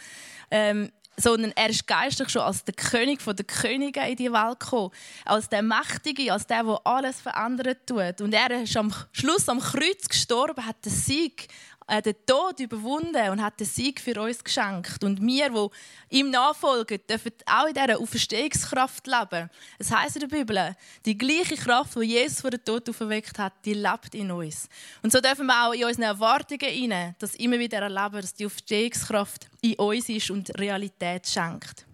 ähm, 0.50 0.90
sondern 1.16 1.52
er 1.54 1.68
ist 1.68 1.86
geistlich 1.86 2.28
schon 2.28 2.42
als 2.42 2.64
der 2.64 2.74
König 2.74 3.20
der 3.24 3.44
Könige 3.44 4.00
in 4.00 4.16
die 4.16 4.32
Welt 4.32 4.60
gekommen. 4.60 4.90
Als 5.24 5.48
der 5.48 5.62
Mächtige, 5.62 6.32
als 6.32 6.46
der, 6.46 6.64
der 6.64 6.80
alles 6.84 7.20
verändern 7.20 7.76
tut. 7.86 8.20
Und 8.20 8.32
er 8.32 8.62
ist 8.62 8.76
am 8.76 8.92
Schluss 9.12 9.48
am 9.48 9.60
Kreuz 9.60 10.08
gestorben, 10.08 10.66
hat 10.66 10.84
den 10.84 10.92
Sieg 10.92 11.48
den 11.88 12.14
Tod 12.26 12.60
überwunden 12.60 13.30
und 13.30 13.42
hat 13.42 13.60
den 13.60 13.66
Sieg 13.66 14.00
für 14.00 14.20
uns 14.20 14.42
geschenkt. 14.42 15.04
Und 15.04 15.20
wir, 15.20 15.50
die 15.50 16.18
ihm 16.18 16.30
nachfolgen, 16.30 16.98
dürfen 17.08 17.32
auch 17.46 17.66
in 17.66 17.74
dieser 17.74 18.00
Auferstehungskraft 18.00 19.06
leben. 19.06 19.50
Es 19.78 19.90
heißt 19.90 20.16
in 20.16 20.28
der 20.28 20.36
Bibel, 20.36 20.76
die 21.04 21.16
gleiche 21.16 21.56
Kraft, 21.56 21.96
die 21.96 22.04
Jesus 22.04 22.40
vor 22.40 22.50
dem 22.50 22.64
Tod 22.64 22.88
auferweckt 22.88 23.38
hat, 23.38 23.52
die 23.64 23.74
lebt 23.74 24.14
in 24.14 24.30
uns. 24.30 24.68
Und 25.02 25.12
so 25.12 25.20
dürfen 25.20 25.46
wir 25.46 25.66
auch 25.66 25.72
in 25.72 25.84
unseren 25.84 26.04
Erwartungen 26.04 26.70
hinein, 26.70 27.14
das 27.18 27.34
immer 27.34 27.58
wieder 27.58 27.78
erleben, 27.78 28.20
dass 28.20 28.34
die 28.34 28.46
Auferstehungskraft 28.46 29.48
in 29.60 29.74
uns 29.74 30.08
ist 30.08 30.30
und 30.30 30.58
Realität 30.58 31.26
schenkt. 31.26 31.86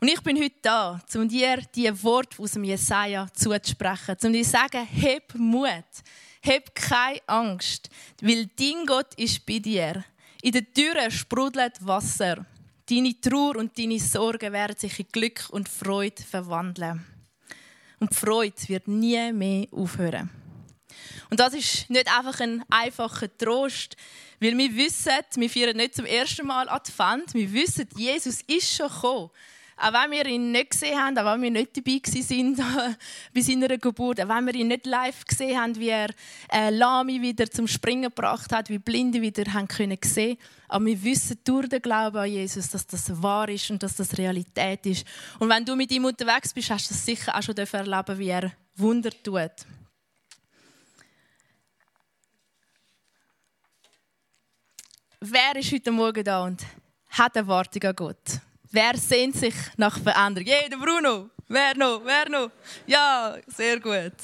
Und 0.00 0.08
ich 0.08 0.20
bin 0.20 0.36
heute 0.36 0.56
da, 0.62 1.00
um 1.14 1.28
dir 1.28 1.58
die 1.74 2.02
Worte 2.02 2.42
aus 2.42 2.52
dem 2.52 2.64
Jesaja 2.64 3.28
zuzusprechen, 3.32 4.16
um 4.24 4.32
dir 4.32 4.42
zu 4.42 4.50
sagen, 4.50 4.84
heb 4.84 5.32
Mut. 5.36 5.84
Hab 6.44 6.74
keine 6.74 7.20
Angst, 7.26 7.88
weil 8.20 8.46
dein 8.56 8.84
Gott 8.86 9.14
ist 9.16 9.46
bei 9.46 9.58
dir. 9.58 10.04
In 10.42 10.52
den 10.52 10.72
Türen 10.74 11.10
sprudelt 11.10 11.74
Wasser. 11.86 12.44
Deine 12.88 13.20
Trauer 13.20 13.56
und 13.56 13.78
deine 13.78 14.00
Sorgen 14.00 14.52
werden 14.52 14.76
sich 14.76 14.98
in 14.98 15.06
Glück 15.12 15.48
und 15.50 15.68
Freude 15.68 16.22
verwandeln. 16.22 17.06
Und 18.00 18.10
die 18.10 18.16
Freude 18.16 18.68
wird 18.68 18.88
nie 18.88 19.32
mehr 19.32 19.68
aufhören. 19.70 20.30
Und 21.30 21.40
das 21.40 21.54
ist 21.54 21.88
nicht 21.88 22.14
einfach 22.14 22.40
ein 22.40 22.64
einfacher 22.68 23.34
Trost, 23.38 23.96
weil 24.40 24.58
wir 24.58 24.76
wissen, 24.76 25.12
wir 25.36 25.48
feiern 25.48 25.76
nicht 25.76 25.94
zum 25.94 26.04
ersten 26.04 26.46
Mal 26.46 26.68
Advent, 26.68 27.32
wir 27.34 27.52
wissen, 27.52 27.88
Jesus 27.96 28.42
ist 28.42 28.74
schon 28.74 28.88
gekommen. 28.88 29.30
Auch 29.76 29.92
wenn 29.92 30.10
wir 30.10 30.26
ihn 30.26 30.52
nicht 30.52 30.70
gesehen 30.70 30.98
haben, 30.98 31.18
auch 31.18 31.32
wenn 31.32 31.42
wir 31.42 31.50
nicht 31.50 31.76
dabei 31.76 32.00
sind 32.04 32.60
bei 33.34 33.40
seiner 33.40 33.78
Geburt, 33.78 34.20
auch 34.20 34.28
wenn 34.28 34.46
wir 34.46 34.54
ihn 34.54 34.68
nicht 34.68 34.86
live 34.86 35.24
gesehen 35.24 35.58
haben, 35.58 35.76
wie 35.76 35.88
er 35.88 36.10
äh, 36.52 36.70
Lami 36.70 37.20
wieder 37.20 37.50
zum 37.50 37.66
Springen 37.66 38.04
gebracht 38.04 38.52
hat, 38.52 38.68
wie 38.68 38.78
Blinde 38.78 39.20
wieder 39.20 39.52
haben 39.52 39.68
können 39.68 39.98
sehen, 40.02 40.38
aber 40.68 40.86
wir 40.86 41.02
wissen 41.02 41.38
durch 41.44 41.68
den 41.68 41.82
Glauben 41.82 42.16
an 42.16 42.30
Jesus, 42.30 42.70
dass 42.70 42.86
das 42.86 43.22
wahr 43.22 43.48
ist 43.48 43.70
und 43.70 43.82
dass 43.82 43.96
das 43.96 44.16
Realität 44.16 44.86
ist. 44.86 45.06
Und 45.38 45.48
wenn 45.48 45.64
du 45.64 45.76
mit 45.76 45.90
ihm 45.90 46.04
unterwegs 46.04 46.54
bist, 46.54 46.70
hast 46.70 46.90
du 46.90 46.94
das 46.94 47.04
sicher 47.04 47.36
auch 47.36 47.42
schon 47.42 47.56
erleben, 47.56 48.18
wie 48.18 48.28
er 48.28 48.52
Wunder 48.76 49.10
tut. 49.10 49.66
Wer 55.20 55.56
ist 55.56 55.72
heute 55.72 55.92
Morgen 55.92 56.24
da 56.24 56.42
und 56.44 56.62
hat 57.10 57.36
Erwartung 57.36 57.82
an 57.84 57.94
Gott? 57.94 58.40
Wer 58.74 58.96
sehnt 58.96 59.36
sich 59.36 59.54
nach 59.76 59.98
Veränderung? 60.00 60.48
Jeder 60.48 60.78
Bruno. 60.78 61.28
Wer 61.46 61.76
noch? 61.76 62.00
Wer 62.06 62.28
noch? 62.30 62.50
Ja, 62.86 63.36
sehr 63.46 63.78
gut. 63.78 64.14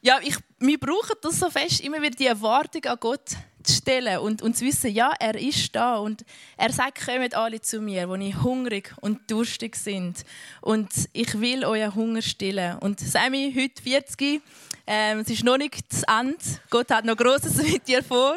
Ja, 0.00 0.18
ich, 0.22 0.36
wir 0.58 0.80
brauchen 0.80 1.16
das 1.20 1.38
so 1.38 1.50
fest, 1.50 1.82
immer 1.82 2.00
wieder 2.00 2.16
die 2.16 2.28
Erwartung 2.28 2.82
an 2.86 2.96
Gott 2.98 3.28
zu 3.62 3.74
stellen 3.74 4.20
und, 4.20 4.40
und 4.40 4.56
zu 4.56 4.64
wissen, 4.64 4.90
ja, 4.90 5.12
er 5.20 5.34
ist 5.34 5.74
da 5.76 5.96
und 5.96 6.24
er 6.56 6.72
sagt, 6.72 7.04
kommt 7.04 7.34
alle 7.34 7.60
zu 7.60 7.80
mir, 7.80 8.06
die 8.16 8.34
hungrig 8.34 8.94
und 9.02 9.30
durstig 9.30 9.76
sind 9.76 10.24
und 10.62 10.88
ich 11.12 11.38
will 11.38 11.62
euren 11.66 11.94
Hunger 11.94 12.22
stillen. 12.22 12.78
Und 12.78 13.00
Sammy, 13.00 13.52
heute 13.54 13.82
40, 13.82 14.40
ähm, 14.86 15.18
es 15.18 15.28
ist 15.28 15.44
noch 15.44 15.58
nicht 15.58 15.92
das 15.92 16.04
Ende, 16.04 16.38
Gott 16.70 16.90
hat 16.90 17.04
noch 17.04 17.16
Großes 17.16 17.56
mit 17.70 17.86
dir 17.86 18.02
vor. 18.02 18.36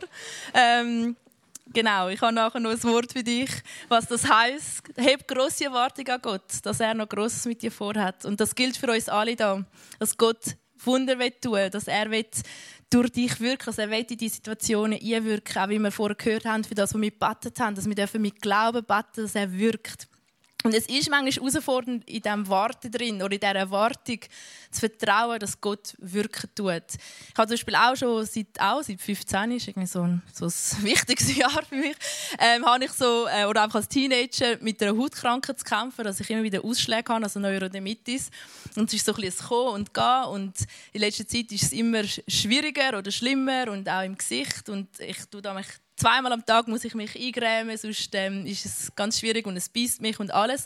Ähm, 0.54 1.16
Genau, 1.72 2.10
ich 2.10 2.20
habe 2.22 2.34
nachher 2.34 2.60
noch 2.60 2.72
ein 2.72 2.84
Wort 2.84 3.14
für 3.14 3.24
dich, 3.24 3.50
was 3.90 4.08
das 4.08 4.28
heißt. 4.28 4.90
Heb 4.98 5.28
große 5.28 5.66
Erwartung 5.66 6.08
an 6.08 6.22
Gott, 6.22 6.60
dass 6.64 6.80
er 6.80 6.96
noch 6.96 7.08
Großes 7.08 7.46
mit 7.46 7.62
dir 7.62 7.72
vorhat. 7.72 8.26
Und 8.26 8.40
das 8.40 8.56
gilt 8.56 8.76
für 8.76 8.92
uns 8.92 9.08
alle 9.08 9.36
da, 9.36 9.64
dass 10.00 10.18
Gott 10.18 10.58
Wunder 10.84 11.18
tun 11.42 11.54
will, 11.54 11.70
dass 11.70 11.88
er 11.88 12.10
will 12.10 12.26
durch 12.90 13.12
dich 13.12 13.40
wirken, 13.40 13.66
dass 13.66 13.78
er 13.78 13.92
will 13.92 14.06
in 14.10 14.18
die 14.18 14.30
Situationen 14.30 15.00
einwirken, 15.00 15.62
auch 15.62 15.70
wie 15.70 15.78
wir 15.78 15.92
vorher 15.92 16.16
gehört 16.16 16.46
haben, 16.46 16.64
für 16.64 16.74
das, 16.74 16.94
was 16.94 17.02
wir 17.02 17.12
gebetet 17.12 17.60
haben, 17.60 17.76
dass 17.76 17.86
wir 17.86 18.20
mit 18.20 18.42
Glauben 18.42 18.84
beten, 18.84 19.22
dass 19.22 19.36
er 19.36 19.52
wirkt. 19.52 20.08
Und 20.66 20.74
es 20.74 20.88
ist 20.88 21.10
manchmal 21.10 21.32
herausfordernd, 21.32 22.10
in 22.10 22.22
diesem 22.22 22.48
Warten 22.50 22.92
drin 22.92 23.22
oder 23.22 23.34
in 23.34 23.40
dieser 23.40 23.56
Erwartung 23.56 24.20
zu 24.70 24.80
vertrauen, 24.82 25.40
dass 25.40 25.62
Gott 25.62 25.96
wirken 26.00 26.50
tut. 26.54 26.84
Ich 27.30 27.38
habe 27.38 27.48
zum 27.48 27.54
Beispiel 27.54 27.76
auch 27.76 27.96
schon 27.96 28.26
seit, 28.26 28.60
auch 28.60 28.84
seit 28.84 29.00
15, 29.00 29.52
ist 29.52 29.70
irgendwie 29.70 29.88
so 29.88 30.02
ein, 30.02 30.22
so 30.34 30.48
ein 30.48 30.52
wichtiges 30.84 31.34
Jahr 31.38 31.64
für 31.64 31.76
mich, 31.76 31.96
ähm, 32.40 32.66
habe 32.66 32.84
ich 32.84 32.92
so, 32.92 33.26
äh, 33.28 33.46
oder 33.46 33.64
einfach 33.64 33.78
als 33.78 33.88
Teenager 33.88 34.58
mit 34.60 34.84
einer 34.84 34.98
Hautkrankheit 34.98 35.60
zu 35.60 35.64
kämpfen, 35.64 36.04
dass 36.04 36.20
ich 36.20 36.30
immer 36.30 36.44
wieder 36.44 36.66
Ausschläge 36.66 37.14
habe, 37.14 37.24
also 37.24 37.40
Neurodermitis. 37.40 38.30
Und 38.76 38.90
es 38.90 38.96
ist 38.96 39.06
so 39.06 39.14
ein 39.14 39.22
bisschen 39.22 39.48
Kommen 39.48 39.76
und 39.76 39.94
Gehen 39.94 40.26
und 40.26 40.56
in 40.92 41.00
letzter 41.00 41.26
Zeit 41.26 41.54
ist 41.54 41.64
es 41.64 41.72
immer 41.72 42.04
schwieriger 42.04 42.98
oder 42.98 43.12
schlimmer 43.12 43.72
und 43.72 43.88
auch 43.88 44.04
im 44.04 44.18
Gesicht 44.18 44.68
und 44.68 44.90
ich 45.00 45.26
tue 45.32 45.42
da 45.42 45.54
zweimal 46.00 46.32
am 46.32 46.46
Tag 46.46 46.68
muss 46.68 46.84
ich 46.86 46.96
mich 46.96 47.16
eingrämen, 47.16 47.78
sonst 47.78 48.10
ähm, 48.14 48.46
ist 48.46 48.66
es 48.66 48.96
ganz 48.96 49.20
schwierig 49.20 49.46
und 49.46 49.58
es 49.58 49.70
beißt 49.70 50.02
mich 50.02 50.20
und 50.20 50.32
alles. 50.32 50.66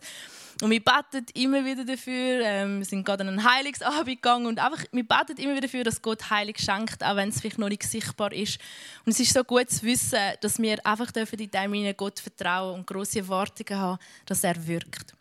Und 0.61 0.69
wir 0.69 0.79
beten 0.79 1.25
immer 1.33 1.65
wieder 1.65 1.83
dafür. 1.83 2.41
Ähm, 2.43 2.79
wir 2.79 2.85
sind 2.85 3.03
gerade 3.03 3.23
an 3.23 3.29
einen 3.29 3.43
Heilungsabend 3.43 4.05
gegangen 4.05 4.45
und 4.45 4.59
einfach, 4.59 4.83
wir 4.91 5.03
beten 5.03 5.41
immer 5.41 5.53
wieder 5.53 5.61
dafür, 5.61 5.83
dass 5.83 6.01
Gott 6.01 6.29
Heilig 6.29 6.59
schenkt, 6.59 7.03
auch 7.03 7.15
wenn 7.15 7.29
es 7.29 7.41
vielleicht 7.41 7.57
noch 7.57 7.69
nicht 7.69 7.83
sichtbar 7.83 8.31
ist. 8.31 8.59
Und 9.05 9.11
es 9.11 9.19
ist 9.19 9.33
so 9.33 9.43
gut 9.43 9.69
zu 9.69 9.83
wissen, 9.83 10.19
dass 10.41 10.59
wir 10.59 10.85
einfach 10.85 11.11
dürfen 11.11 11.39
in 11.39 11.49
dem 11.49 11.97
Gott 11.97 12.19
vertrauen 12.19 12.75
und 12.75 12.87
große 12.87 13.19
Erwartungen 13.19 13.79
haben, 13.79 13.99
dass 14.25 14.43
er 14.43 14.67
wirkt. 14.67 15.13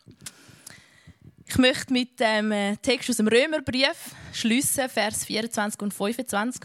Ich 1.47 1.57
möchte 1.57 1.91
mit 1.91 2.19
dem 2.19 2.51
äh, 2.51 2.77
Text 2.77 3.09
aus 3.09 3.17
dem 3.17 3.27
Römerbrief 3.27 4.15
schließen, 4.31 4.87
Vers 4.89 5.25
24 5.25 5.81
und 5.81 5.93
25. 5.93 6.61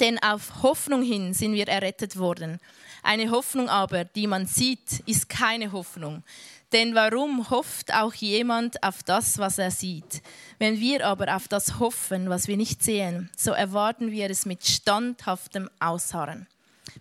Denn 0.00 0.22
auf 0.22 0.62
Hoffnung 0.62 1.02
hin 1.02 1.32
sind 1.32 1.54
wir 1.54 1.68
errettet 1.68 2.18
worden. 2.18 2.58
Eine 3.02 3.30
Hoffnung 3.30 3.68
aber, 3.68 4.04
die 4.04 4.26
man 4.26 4.46
sieht, 4.46 5.00
ist 5.06 5.28
keine 5.28 5.72
Hoffnung. 5.72 6.24
Denn 6.72 6.94
warum 6.94 7.48
hofft 7.48 7.94
auch 7.94 8.12
jemand 8.14 8.82
auf 8.82 9.02
das, 9.04 9.38
was 9.38 9.58
er 9.58 9.70
sieht? 9.70 10.22
Wenn 10.58 10.80
wir 10.80 11.06
aber 11.06 11.34
auf 11.36 11.46
das 11.46 11.78
hoffen, 11.78 12.28
was 12.28 12.48
wir 12.48 12.56
nicht 12.56 12.82
sehen, 12.82 13.30
so 13.36 13.52
erwarten 13.52 14.10
wir 14.10 14.28
es 14.28 14.44
mit 14.44 14.66
standhaftem 14.66 15.70
Ausharren. 15.78 16.48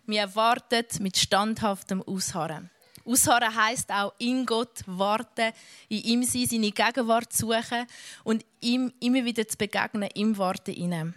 Wir 0.05 0.21
erwartet 0.21 0.99
mit 0.99 1.17
standhaftem 1.17 2.03
Ausharren. 2.03 2.69
Ausharren 3.05 3.55
heißt 3.55 3.91
auch 3.91 4.13
in 4.19 4.45
Gott 4.45 4.83
warten, 4.85 5.51
in 5.89 6.03
ihm 6.03 6.23
sein, 6.23 6.45
seine 6.45 6.71
Gegenwart 6.71 7.33
suchen 7.33 7.87
und 8.23 8.45
ihm 8.61 8.93
immer 8.99 9.25
wieder 9.25 9.47
zu 9.47 9.57
begegnen 9.57 10.09
im 10.13 10.37
Warten 10.37 10.73
inne. 10.73 11.13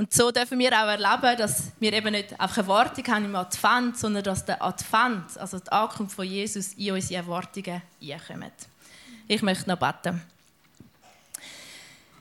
Und 0.00 0.14
so 0.14 0.30
dürfen 0.30 0.58
wir 0.58 0.72
auch 0.72 0.88
erleben, 0.88 1.36
dass 1.36 1.72
wir 1.78 1.92
eben 1.92 2.12
nicht 2.12 2.40
einfach 2.40 2.56
Erwartung 2.56 3.06
haben 3.08 3.26
im 3.26 3.36
Advent, 3.36 3.98
sondern 3.98 4.24
dass 4.24 4.46
der 4.46 4.62
Advent, 4.62 5.36
also 5.36 5.58
die 5.58 5.70
Ankunft 5.70 6.16
von 6.16 6.24
Jesus, 6.24 6.72
in 6.72 6.94
unsere 6.94 7.20
Erwartungen 7.20 7.82
einkommt. 8.00 8.54
Ich 9.28 9.42
möchte 9.42 9.68
noch 9.68 9.76
beten. 9.76 10.22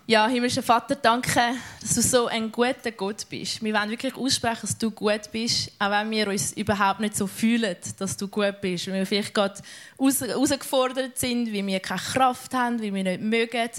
Ja, 0.10 0.28
himmlischer 0.28 0.64
Vater, 0.64 0.96
danke, 0.96 1.40
dass 1.82 1.94
du 1.94 2.02
so 2.02 2.26
ein 2.26 2.52
guter 2.52 2.92
Gott 2.92 3.30
bist. 3.30 3.64
Wir 3.64 3.76
wollen 3.76 3.92
wirklich 3.92 4.16
aussprechen, 4.16 4.62
dass 4.62 4.76
du 4.76 4.90
gut 4.90 5.32
bist, 5.32 5.72
auch 5.78 5.92
wenn 5.92 6.10
wir 6.10 6.28
uns 6.30 6.52
überhaupt 6.54 7.00
nicht 7.00 7.16
so 7.16 7.28
fühlen, 7.28 7.76
dass 8.00 8.18
du 8.18 8.28
gut 8.28 8.60
bist. 8.60 8.88
Weil 8.88 8.96
wir 8.96 9.06
vielleicht 9.06 9.36
gerade 9.36 9.62
herausgefordert 10.00 11.16
sind, 11.16 11.54
wie 11.54 11.64
wir 11.64 11.80
keine 11.80 12.00
Kraft 12.00 12.56
haben, 12.56 12.82
wie 12.82 12.92
wir 12.92 13.04
nicht 13.04 13.22
mögen, 13.22 13.70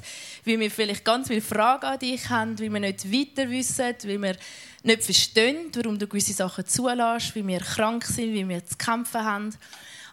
wie 0.45 0.61
wir 0.61 0.71
vielleicht 0.71 1.05
ganz 1.05 1.27
viele 1.27 1.41
Fragen 1.41 1.87
an 1.87 1.99
dich 1.99 2.29
haben, 2.29 2.57
wie 2.61 2.69
wir 2.71 2.79
nicht 2.79 3.13
weiter 3.13 3.51
wissen, 3.51 3.97
wie 4.05 4.23
wir 4.23 4.37
nicht 4.85 5.03
verstehen, 5.03 5.73
warum 5.75 5.99
du 5.99 6.07
gewisse 6.07 6.33
Sachen 6.33 6.65
zulässt, 6.65 7.35
wie 7.35 7.45
wir 7.45 7.59
krank 7.59 8.05
sind, 8.05 8.35
wie 8.35 8.49
wir 8.49 8.65
zu 8.65 8.77
kämpfen 8.77 9.25
haben. 9.25 9.53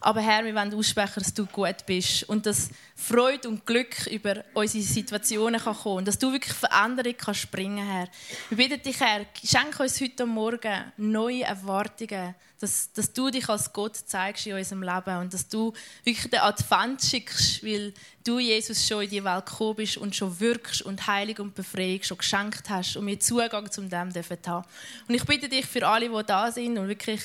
Aber 0.01 0.21
Herr, 0.21 0.45
wir 0.45 0.53
wollen 0.53 0.73
aussprechen, 0.73 1.23
dass 1.23 1.33
du 1.33 1.45
gut 1.45 1.85
bist 1.85 2.23
und 2.29 2.45
dass 2.45 2.69
Freude 2.95 3.49
und 3.49 3.65
Glück 3.65 4.07
über 4.07 4.43
unsere 4.53 4.83
Situationen 4.83 5.59
kann 5.59 5.75
kommen 5.75 5.97
und 5.97 6.07
dass 6.07 6.19
du 6.19 6.31
wirklich 6.31 6.53
Veränderung 6.53 7.15
kannst 7.17 7.51
bringen, 7.51 7.85
Herr. 7.85 8.07
Wir 8.49 8.57
bitten 8.57 8.81
dich, 8.81 8.99
Herr, 8.99 9.25
schenke 9.43 9.83
uns 9.83 9.99
heute 10.01 10.25
Morgen 10.25 10.91
neue 10.97 11.43
Erwartungen, 11.43 12.35
dass, 12.59 12.91
dass 12.91 13.13
du 13.13 13.29
dich 13.29 13.47
als 13.49 13.71
Gott 13.71 13.95
zeigst 13.95 14.47
in 14.47 14.53
unserem 14.53 14.81
Leben 14.81 15.17
und 15.17 15.33
dass 15.33 15.47
du 15.47 15.73
wirklich 16.03 16.29
den 16.29 16.39
Advent 16.39 17.01
schickst, 17.01 17.63
weil 17.63 17.93
du, 18.23 18.39
Jesus, 18.39 18.87
schon 18.87 19.03
in 19.03 19.09
die 19.09 19.23
Welt 19.23 19.45
gekommen 19.45 19.75
bist 19.75 19.97
und 19.97 20.15
schon 20.15 20.39
wirkst 20.39 20.81
und 20.81 21.05
Heilung 21.05 21.37
und 21.37 21.55
Befreiung 21.55 22.01
schon 22.03 22.17
geschenkt 22.17 22.69
hast 22.69 22.97
und 22.97 23.05
wir 23.05 23.19
Zugang 23.19 23.71
zu 23.71 23.81
dem 23.81 24.11
dürfen 24.11 24.37
haben. 24.47 24.67
Und 25.07 25.15
ich 25.15 25.23
bitte 25.23 25.47
dich 25.47 25.65
für 25.65 25.87
alle, 25.87 26.09
die 26.09 26.25
da 26.25 26.51
sind 26.51 26.77
und 26.77 26.87
wirklich 26.87 27.21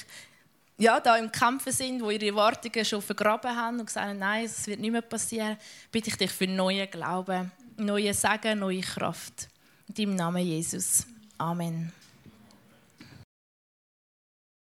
ja, 0.79 1.01
da 1.01 1.17
im 1.17 1.31
Kampf 1.31 1.71
sind, 1.71 2.03
wo 2.03 2.11
ihre 2.11 2.27
Erwartungen 2.27 2.85
schon 2.85 3.03
vergraben 3.03 3.55
haben 3.55 3.81
und 3.81 3.95
haben, 3.95 4.19
nein, 4.19 4.45
es 4.45 4.67
wird 4.67 4.81
nicht 4.81 4.91
mehr 4.91 5.03
passieren, 5.03 5.57
bitte 5.91 6.11
ich 6.11 6.17
dich 6.17 6.31
für 6.31 6.47
neuen 6.47 6.91
Glauben, 6.91 7.53
neue 7.77 8.15
Sagen, 8.15 8.59
neue 8.59 8.81
Kraft. 8.81 9.49
In 9.89 9.95
deinem 9.95 10.17
Namen 10.17 10.45
Jesus. 10.45 11.07
Amen. 11.39 11.93